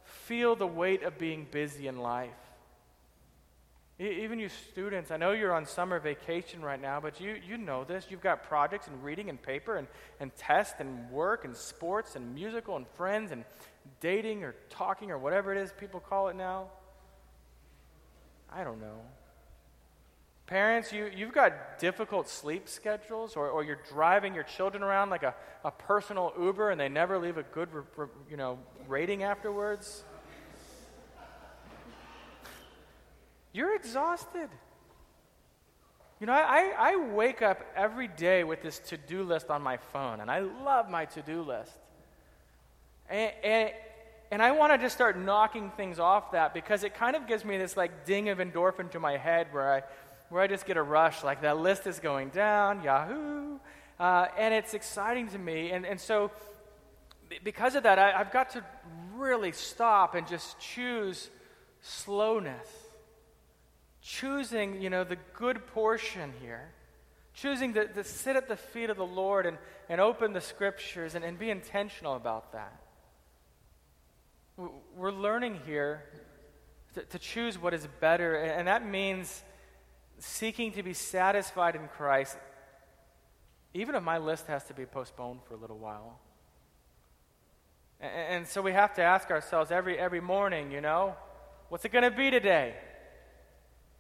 feel 0.05 0.57
the 0.57 0.67
weight 0.67 1.03
of 1.03 1.19
being 1.19 1.47
busy 1.51 1.89
in 1.89 1.99
life. 1.99 2.31
even 3.99 4.39
you 4.39 4.49
students, 4.49 5.11
I 5.11 5.17
know 5.17 5.33
you're 5.33 5.53
on 5.53 5.67
summer 5.67 5.99
vacation 5.99 6.63
right 6.63 6.81
now, 6.81 7.01
but 7.01 7.21
you, 7.21 7.37
you 7.47 7.59
know 7.59 7.85
this. 7.85 8.07
You've 8.09 8.23
got 8.23 8.45
projects 8.45 8.87
and 8.87 9.03
reading 9.05 9.29
and 9.29 9.41
paper 9.41 9.77
and, 9.77 9.87
and 10.21 10.35
test 10.37 10.77
and 10.79 11.11
work 11.11 11.45
and 11.45 11.57
sports 11.57 12.17
and 12.17 12.35
musical 12.35 12.77
and 12.77 12.87
friends 12.89 13.31
and 13.33 13.45
dating 14.01 14.45
or 14.45 14.55
talking 14.71 15.11
or 15.11 15.19
whatever 15.19 15.53
it 15.55 15.59
is 15.59 15.73
people 15.73 16.01
call 16.01 16.29
it 16.29 16.37
now. 16.37 16.69
I 18.53 18.65
don't 18.65 18.81
know. 18.81 19.01
Parents, 20.51 20.93
you, 20.93 21.09
you've 21.15 21.33
got 21.33 21.79
difficult 21.79 22.29
sleep 22.29 22.69
schedules, 22.69 23.37
or, 23.37 23.49
or 23.49 23.63
you're 23.63 23.79
driving 23.89 24.35
your 24.35 24.43
children 24.43 24.83
around 24.83 25.09
like 25.09 25.23
a, 25.23 25.33
a 25.65 25.71
personal 25.71 26.33
Uber 26.37 26.71
and 26.71 26.81
they 26.81 26.89
never 26.89 27.21
leave 27.21 27.39
a 27.39 27.45
good 27.45 27.69
you 28.29 28.37
know, 28.37 28.59
rating 28.89 29.23
afterwards. 29.23 30.03
You're 33.53 33.77
exhausted. 33.77 34.49
You 36.19 36.27
know, 36.27 36.33
I, 36.33 36.73
I 36.77 36.97
wake 36.97 37.43
up 37.43 37.65
every 37.77 38.09
day 38.09 38.43
with 38.43 38.61
this 38.61 38.81
to 38.89 38.97
do 38.97 39.23
list 39.23 39.51
on 39.51 39.63
my 39.63 39.77
phone, 39.77 40.21
and 40.21 40.29
I 40.29 40.41
love 40.41 40.91
my 40.91 41.05
to 41.05 41.23
do 41.23 41.43
list. 41.43 41.79
And, 43.09 43.33
and, 43.45 43.71
and 44.33 44.43
I 44.43 44.51
want 44.51 44.73
to 44.73 44.79
just 44.79 44.97
start 44.97 45.17
knocking 45.17 45.71
things 45.77 46.01
off 46.01 46.33
that 46.33 46.55
because 46.55 46.83
it 46.83 46.95
kind 46.95 47.15
of 47.15 47.29
gives 47.29 47.45
me 47.45 47.57
this 47.57 47.77
like 47.77 48.05
ding 48.05 48.29
of 48.31 48.39
endorphin 48.39 48.91
to 48.91 48.99
my 48.99 49.17
head 49.17 49.47
where 49.53 49.73
I, 49.73 49.83
where 50.31 50.43
I 50.43 50.47
just 50.47 50.65
get 50.65 50.77
a 50.77 50.83
rush, 50.83 51.23
like 51.23 51.43
that 51.43 51.59
list 51.59 51.87
is 51.87 52.01
going 52.01 52.31
down, 52.31 52.83
yahoo. 52.83 53.59
Uh, 53.99 54.27
and 54.39 54.55
it's 54.55 54.73
exciting 54.73 55.29
to 55.29 55.39
me. 55.39 55.71
And, 55.71 55.85
and 55.85 56.01
so, 56.01 56.31
because 57.45 57.75
of 57.75 57.83
that, 57.83 57.99
I, 57.99 58.13
I've 58.13 58.33
got 58.33 58.51
to 58.51 58.65
really 59.15 59.53
stop 59.53 60.15
and 60.15 60.27
just 60.27 60.59
choose 60.59 61.29
slowness 61.83 62.67
choosing, 64.03 64.81
you 64.81 64.91
know, 64.91 65.05
the 65.05 65.19
good 65.35 65.67
portion 65.69 66.33
here, 66.41 66.73
choosing 67.35 67.75
to, 67.75 67.87
to 67.87 68.05
sit 68.05 68.37
at 68.37 68.49
the 68.49 68.57
feet 68.57 68.91
of 68.91 68.97
the 68.97 69.07
Lord 69.07 69.47
and, 69.47 69.59
and 69.89 70.01
open 70.01 70.33
the 70.33 70.41
scriptures 70.41 71.15
and, 71.15 71.25
and 71.25 71.39
be 71.39 71.51
intentional 71.51 72.15
about 72.15 72.53
that. 72.53 72.81
We're 74.97 75.13
learning 75.13 75.61
here 75.65 76.05
to, 76.95 77.03
to 77.03 77.19
choose 77.19 77.59
what 77.59 77.73
is 77.73 77.87
better, 78.01 78.35
and 78.35 78.69
that 78.69 78.87
means 78.87 79.43
seeking 80.21 80.73
to 80.73 80.83
be 80.83 80.93
satisfied 80.93 81.75
in 81.75 81.89
Christ, 81.89 82.37
even 83.75 83.95
if 83.95 84.03
my 84.03 84.19
list 84.19 84.47
has 84.47 84.65
to 84.65 84.75
be 84.75 84.87
postponed 84.87 85.41
for 85.49 85.55
a 85.55 85.57
little 85.57 85.79
while. 85.79 86.21
And, 88.01 88.13
and 88.13 88.47
so 88.47 88.63
we 88.63 88.73
have 88.73 88.95
to 88.95 89.03
ask 89.03 89.31
ourselves 89.31 89.71
every, 89.71 89.99
every 89.99 90.21
morning, 90.21 90.71
you 90.71 90.81
know, 90.81 91.15
what's 91.69 91.85
it 91.85 91.93
going 91.93 92.05
to 92.05 92.11
be 92.11 92.31
today? 92.31 92.75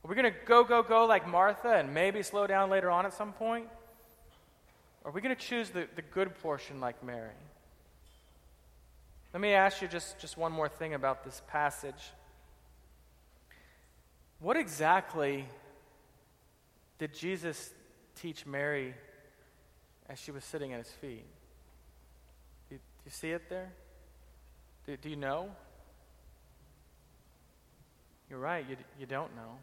Are 0.04 0.08
we 0.08 0.14
going 0.14 0.32
to 0.32 0.38
go, 0.46 0.64
go, 0.64 0.82
go 0.82 1.04
like 1.06 1.28
Martha 1.28 1.74
and 1.74 1.92
maybe 1.92 2.22
slow 2.22 2.46
down 2.46 2.70
later 2.70 2.90
on 2.90 3.04
at 3.06 3.12
some 3.12 3.32
point? 3.32 3.66
Or 5.04 5.10
are 5.10 5.14
we 5.14 5.20
going 5.20 5.34
to 5.34 5.40
choose 5.40 5.70
the, 5.70 5.86
the 5.96 6.02
good 6.02 6.34
portion 6.42 6.80
like 6.80 7.02
Mary? 7.04 7.30
Let 9.32 9.40
me 9.40 9.52
ask 9.52 9.80
you 9.80 9.88
just, 9.88 10.18
just 10.18 10.36
one 10.36 10.52
more 10.52 10.68
thing 10.68 10.94
about 10.94 11.24
this 11.24 11.42
passage. 11.48 12.12
What 14.40 14.56
exactly 14.56 15.46
did 17.00 17.14
Jesus 17.14 17.72
teach 18.14 18.44
Mary 18.44 18.94
as 20.06 20.18
she 20.20 20.30
was 20.30 20.44
sitting 20.44 20.74
at 20.74 20.78
his 20.80 20.90
feet? 21.00 21.24
Do 22.68 22.74
you, 22.74 22.76
do 22.76 23.02
you 23.06 23.10
see 23.10 23.30
it 23.30 23.48
there? 23.48 23.72
Do, 24.84 24.98
do 24.98 25.08
you 25.08 25.16
know? 25.16 25.48
You're 28.28 28.38
right, 28.38 28.66
you, 28.68 28.76
you 28.98 29.06
don't 29.06 29.34
know. 29.34 29.56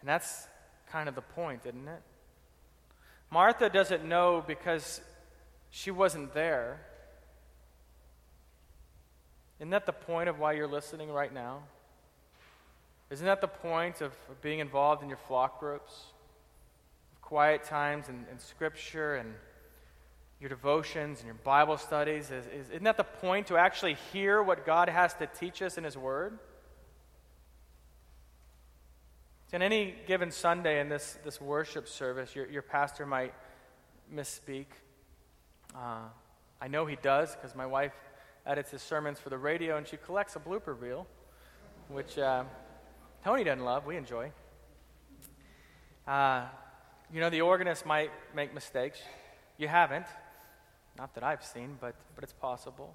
And 0.00 0.08
that's 0.08 0.46
kind 0.92 1.08
of 1.08 1.16
the 1.16 1.22
point, 1.22 1.62
isn't 1.66 1.88
it? 1.88 2.02
Martha 3.32 3.68
doesn't 3.68 4.04
know 4.04 4.44
because 4.46 5.00
she 5.70 5.90
wasn't 5.90 6.32
there. 6.34 6.78
Isn't 9.58 9.70
that 9.70 9.86
the 9.86 9.92
point 9.92 10.28
of 10.28 10.38
why 10.38 10.52
you're 10.52 10.68
listening 10.68 11.10
right 11.10 11.34
now? 11.34 11.64
Isn't 13.10 13.26
that 13.26 13.40
the 13.40 13.48
point 13.48 14.00
of, 14.00 14.12
being 14.42 14.58
involved 14.58 15.02
in 15.02 15.08
your 15.08 15.18
flock 15.18 15.60
groups? 15.60 16.04
Of 17.12 17.20
quiet 17.20 17.64
times 17.64 18.08
and, 18.08 18.24
and 18.30 18.40
scripture 18.40 19.16
and 19.16 19.34
your 20.40 20.48
devotions 20.48 21.18
and 21.18 21.26
your 21.26 21.36
Bible 21.36 21.76
studies? 21.76 22.30
Is, 22.30 22.46
is, 22.46 22.70
isn't 22.70 22.84
that 22.84 22.96
the 22.96 23.04
point 23.04 23.46
to 23.48 23.56
actually 23.56 23.96
hear 24.12 24.42
what 24.42 24.66
God 24.66 24.88
has 24.88 25.14
to 25.14 25.26
teach 25.26 25.62
us 25.62 25.78
in 25.78 25.84
His 25.84 25.96
Word? 25.96 26.38
In 29.52 29.62
any 29.62 29.94
given 30.08 30.32
Sunday 30.32 30.80
in 30.80 30.88
this, 30.88 31.16
this 31.24 31.40
worship 31.40 31.86
service, 31.86 32.34
your, 32.34 32.46
your 32.46 32.62
pastor 32.62 33.06
might 33.06 33.32
misspeak. 34.12 34.66
Uh, 35.74 36.08
I 36.60 36.68
know 36.68 36.86
he 36.86 36.96
does 36.96 37.36
because 37.36 37.54
my 37.54 37.66
wife 37.66 37.92
edits 38.46 38.70
his 38.70 38.82
sermons 38.82 39.18
for 39.20 39.30
the 39.30 39.38
radio 39.38 39.76
and 39.76 39.86
she 39.86 39.96
collects 39.96 40.34
a 40.34 40.40
blooper 40.40 40.78
reel, 40.78 41.06
which 41.88 42.18
uh, 42.18 42.44
Tony 43.24 43.42
doesn't 43.42 43.64
love. 43.64 43.86
We 43.86 43.96
enjoy. 43.96 44.30
Uh, 46.06 46.44
you 47.10 47.20
know, 47.20 47.30
the 47.30 47.40
organist 47.40 47.86
might 47.86 48.10
make 48.36 48.52
mistakes. 48.52 49.00
You 49.56 49.66
haven't. 49.66 50.04
Not 50.98 51.14
that 51.14 51.24
I've 51.24 51.42
seen, 51.42 51.78
but, 51.80 51.94
but 52.14 52.22
it's 52.22 52.34
possible. 52.34 52.94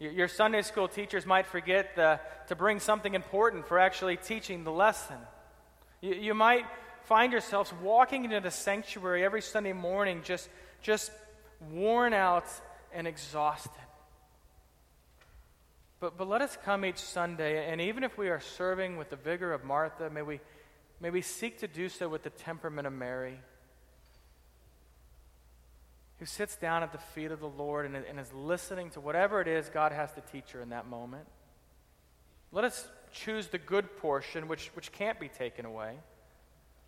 Your, 0.00 0.26
Sunday 0.26 0.62
school 0.62 0.88
teachers 0.88 1.26
might 1.26 1.46
forget 1.46 1.94
the, 1.96 2.18
to 2.48 2.56
bring 2.56 2.80
something 2.80 3.14
important 3.14 3.68
for 3.68 3.78
actually 3.78 4.16
teaching 4.16 4.64
the 4.64 4.72
lesson. 4.72 5.18
You, 6.00 6.14
you 6.14 6.34
might 6.34 6.64
find 7.04 7.30
yourselves 7.30 7.74
walking 7.82 8.24
into 8.24 8.40
the 8.40 8.50
sanctuary 8.50 9.22
every 9.22 9.42
Sunday 9.42 9.74
morning 9.74 10.22
just, 10.24 10.48
just 10.80 11.12
worn 11.70 12.14
out 12.14 12.46
and 12.90 13.06
exhausted. 13.06 13.70
But, 16.02 16.18
but 16.18 16.28
let 16.28 16.42
us 16.42 16.58
come 16.64 16.84
each 16.84 16.98
Sunday, 16.98 17.70
and 17.70 17.80
even 17.80 18.02
if 18.02 18.18
we 18.18 18.28
are 18.28 18.40
serving 18.40 18.96
with 18.96 19.10
the 19.10 19.14
vigor 19.14 19.52
of 19.52 19.62
Martha, 19.62 20.10
may 20.10 20.22
we, 20.22 20.40
may 20.98 21.10
we 21.10 21.22
seek 21.22 21.60
to 21.60 21.68
do 21.68 21.88
so 21.88 22.08
with 22.08 22.24
the 22.24 22.30
temperament 22.30 22.88
of 22.88 22.92
Mary, 22.92 23.38
who 26.18 26.26
sits 26.26 26.56
down 26.56 26.82
at 26.82 26.90
the 26.90 26.98
feet 26.98 27.30
of 27.30 27.38
the 27.38 27.46
Lord 27.46 27.86
and, 27.86 27.94
and 27.94 28.18
is 28.18 28.32
listening 28.32 28.90
to 28.90 29.00
whatever 29.00 29.40
it 29.40 29.46
is 29.46 29.68
God 29.68 29.92
has 29.92 30.10
to 30.14 30.20
teach 30.32 30.50
her 30.50 30.60
in 30.60 30.70
that 30.70 30.88
moment. 30.88 31.28
Let 32.50 32.64
us 32.64 32.88
choose 33.12 33.46
the 33.46 33.58
good 33.58 33.96
portion, 33.98 34.48
which, 34.48 34.72
which 34.74 34.90
can't 34.90 35.20
be 35.20 35.28
taken 35.28 35.64
away. 35.64 35.94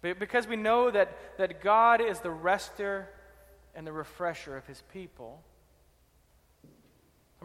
Because 0.03 0.49
we 0.49 0.57
know 0.57 0.91
that, 0.91 1.39
that 1.39 1.63
God 1.63 2.01
is 2.01 2.19
the 2.19 2.33
rester 2.33 3.09
and 3.77 3.87
the 3.87 3.93
refresher 3.93 4.57
of 4.57 4.67
his 4.67 4.83
people. 4.93 5.41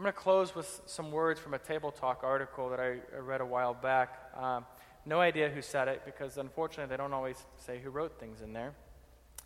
I'm 0.00 0.04
going 0.04 0.14
to 0.14 0.18
close 0.18 0.54
with 0.54 0.80
some 0.86 1.12
words 1.12 1.38
from 1.38 1.52
a 1.52 1.58
Table 1.58 1.90
Talk 1.90 2.24
article 2.24 2.70
that 2.70 2.80
I, 2.80 3.00
read 3.18 3.42
a 3.42 3.44
while 3.44 3.74
back. 3.74 4.18
Um, 4.34 4.64
no 5.04 5.20
idea 5.20 5.50
who 5.50 5.60
said 5.60 5.88
it 5.88 6.06
because 6.06 6.38
unfortunately 6.38 6.90
they 6.90 6.96
don't 6.96 7.12
always 7.12 7.36
say 7.58 7.78
who 7.78 7.90
wrote 7.90 8.18
things 8.18 8.40
in 8.40 8.54
there. 8.54 8.68
It 8.68 9.44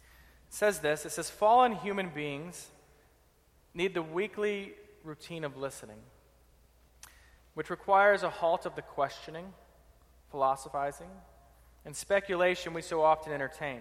says 0.51 0.79
this 0.79 1.05
it 1.05 1.11
says, 1.11 1.29
Fallen 1.29 1.73
human 1.73 2.09
beings 2.09 2.69
need 3.75 3.95
the 3.95 4.03
weekly 4.03 4.75
routine 5.03 5.43
of 5.43 5.57
listening 5.57 5.99
which 7.55 7.69
requires 7.69 8.23
a 8.23 8.31
halt 8.31 8.65
of 8.65 8.77
the 8.77 8.83
questioning, 8.83 9.47
philosophizing, 10.31 11.11
and 11.85 11.97
speculation 11.97 12.73
we 12.73 12.81
so 12.81 13.03
often 13.03 13.33
entertain. 13.33 13.81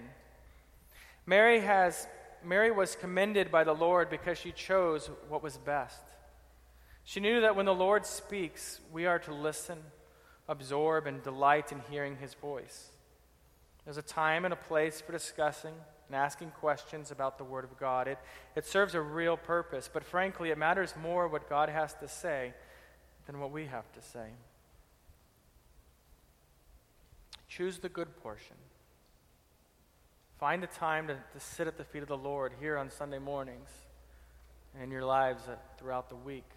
Mary, 1.27 1.59
has, 1.59 2.07
Mary 2.43 2.71
was 2.71 2.95
commended 2.95 3.51
by 3.51 3.63
the 3.63 3.75
Lord 3.75 4.09
because 4.09 4.39
she 4.39 4.51
chose 4.51 5.11
what 5.29 5.43
was 5.43 5.59
best. 5.59 6.01
She 7.05 7.19
knew 7.19 7.41
that 7.41 7.55
when 7.55 7.65
the 7.65 7.73
Lord 7.73 8.05
speaks, 8.05 8.79
we 8.91 9.05
are 9.05 9.19
to 9.19 9.33
listen, 9.33 9.77
absorb, 10.47 11.05
and 11.05 11.21
delight 11.21 11.71
in 11.71 11.81
hearing 11.89 12.17
his 12.17 12.33
voice. 12.33 12.89
There's 13.85 13.97
a 13.97 14.01
time 14.01 14.45
and 14.45 14.53
a 14.53 14.57
place 14.57 15.01
for 15.01 15.11
discussing 15.11 15.73
and 16.07 16.15
asking 16.15 16.51
questions 16.51 17.11
about 17.11 17.37
the 17.37 17.43
Word 17.43 17.65
of 17.65 17.77
God. 17.77 18.07
It, 18.07 18.17
it 18.55 18.65
serves 18.65 18.95
a 18.95 19.01
real 19.01 19.35
purpose, 19.35 19.89
but 19.91 20.03
frankly, 20.03 20.51
it 20.51 20.57
matters 20.57 20.93
more 21.01 21.27
what 21.27 21.49
God 21.49 21.69
has 21.69 21.93
to 21.95 22.07
say 22.07 22.53
than 23.25 23.39
what 23.39 23.51
we 23.51 23.65
have 23.65 23.91
to 23.93 24.01
say. 24.01 24.27
Choose 27.49 27.79
the 27.79 27.89
good 27.89 28.15
portion. 28.21 28.55
Find 30.39 30.63
a 30.63 30.67
time 30.67 31.07
to, 31.07 31.15
to 31.15 31.39
sit 31.39 31.67
at 31.67 31.77
the 31.77 31.83
feet 31.83 32.01
of 32.01 32.07
the 32.07 32.17
Lord 32.17 32.53
here 32.59 32.77
on 32.77 32.89
Sunday 32.89 33.19
mornings 33.19 33.69
and 34.73 34.83
in 34.83 34.91
your 34.91 35.05
lives 35.05 35.43
uh, 35.47 35.55
throughout 35.77 36.09
the 36.09 36.15
week. 36.15 36.49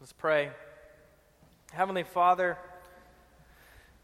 Let's 0.00 0.12
pray. 0.12 0.50
Heavenly 1.72 2.02
Father, 2.02 2.58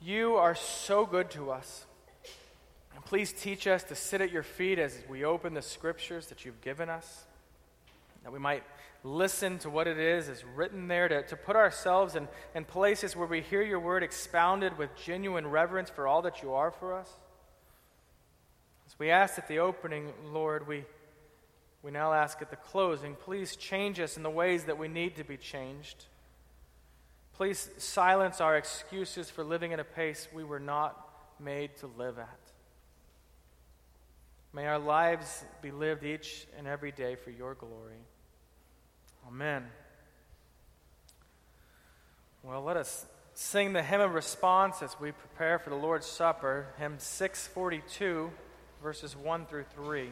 you 0.00 0.36
are 0.36 0.54
so 0.54 1.04
good 1.04 1.30
to 1.32 1.50
us. 1.50 1.84
And 2.94 3.04
please 3.04 3.32
teach 3.32 3.66
us 3.66 3.82
to 3.84 3.94
sit 3.94 4.20
at 4.20 4.30
your 4.30 4.42
feet 4.42 4.78
as 4.78 4.96
we 5.08 5.24
open 5.24 5.52
the 5.52 5.62
scriptures 5.62 6.28
that 6.28 6.44
you've 6.44 6.60
given 6.60 6.88
us. 6.88 7.24
that 8.22 8.32
we 8.32 8.38
might 8.38 8.62
listen 9.02 9.58
to 9.58 9.70
what 9.70 9.86
it 9.86 9.98
is 9.98 10.28
is 10.28 10.44
written 10.54 10.88
there, 10.88 11.08
to, 11.08 11.22
to 11.22 11.36
put 11.36 11.56
ourselves 11.56 12.14
in, 12.16 12.28
in 12.54 12.64
places 12.64 13.16
where 13.16 13.26
we 13.26 13.40
hear 13.40 13.62
your 13.62 13.80
word 13.80 14.02
expounded 14.02 14.76
with 14.78 14.90
genuine 14.96 15.46
reverence 15.46 15.90
for 15.90 16.06
all 16.06 16.22
that 16.22 16.42
you 16.42 16.52
are 16.52 16.70
for 16.70 16.94
us. 16.94 17.10
As 18.86 18.98
we 18.98 19.10
ask 19.10 19.38
at 19.38 19.48
the 19.48 19.58
opening, 19.58 20.12
Lord, 20.26 20.66
we, 20.66 20.84
we 21.82 21.90
now 21.90 22.12
ask 22.12 22.42
at 22.42 22.50
the 22.50 22.56
closing, 22.56 23.14
please 23.14 23.56
change 23.56 24.00
us 24.00 24.16
in 24.16 24.22
the 24.22 24.30
ways 24.30 24.64
that 24.64 24.78
we 24.78 24.88
need 24.88 25.16
to 25.16 25.24
be 25.24 25.36
changed. 25.36 26.04
Please 27.34 27.70
silence 27.78 28.40
our 28.40 28.56
excuses 28.56 29.30
for 29.30 29.42
living 29.42 29.72
at 29.72 29.80
a 29.80 29.84
pace 29.84 30.28
we 30.32 30.44
were 30.44 30.60
not 30.60 31.08
made 31.38 31.74
to 31.78 31.86
live 31.86 32.18
at. 32.18 32.38
May 34.52 34.66
our 34.66 34.78
lives 34.78 35.44
be 35.62 35.70
lived 35.70 36.04
each 36.04 36.46
and 36.58 36.66
every 36.66 36.92
day 36.92 37.14
for 37.14 37.30
your 37.30 37.54
glory. 37.54 38.04
Amen. 39.26 39.64
Well, 42.42 42.62
let 42.62 42.76
us 42.76 43.06
sing 43.34 43.72
the 43.72 43.82
hymn 43.82 44.00
of 44.00 44.12
response 44.12 44.82
as 44.82 44.98
we 45.00 45.12
prepare 45.12 45.58
for 45.58 45.70
the 45.70 45.76
Lord's 45.76 46.06
Supper, 46.06 46.66
hymn 46.78 46.96
642, 46.98 48.30
verses 48.82 49.16
1 49.16 49.46
through 49.46 49.64
3. 49.74 50.10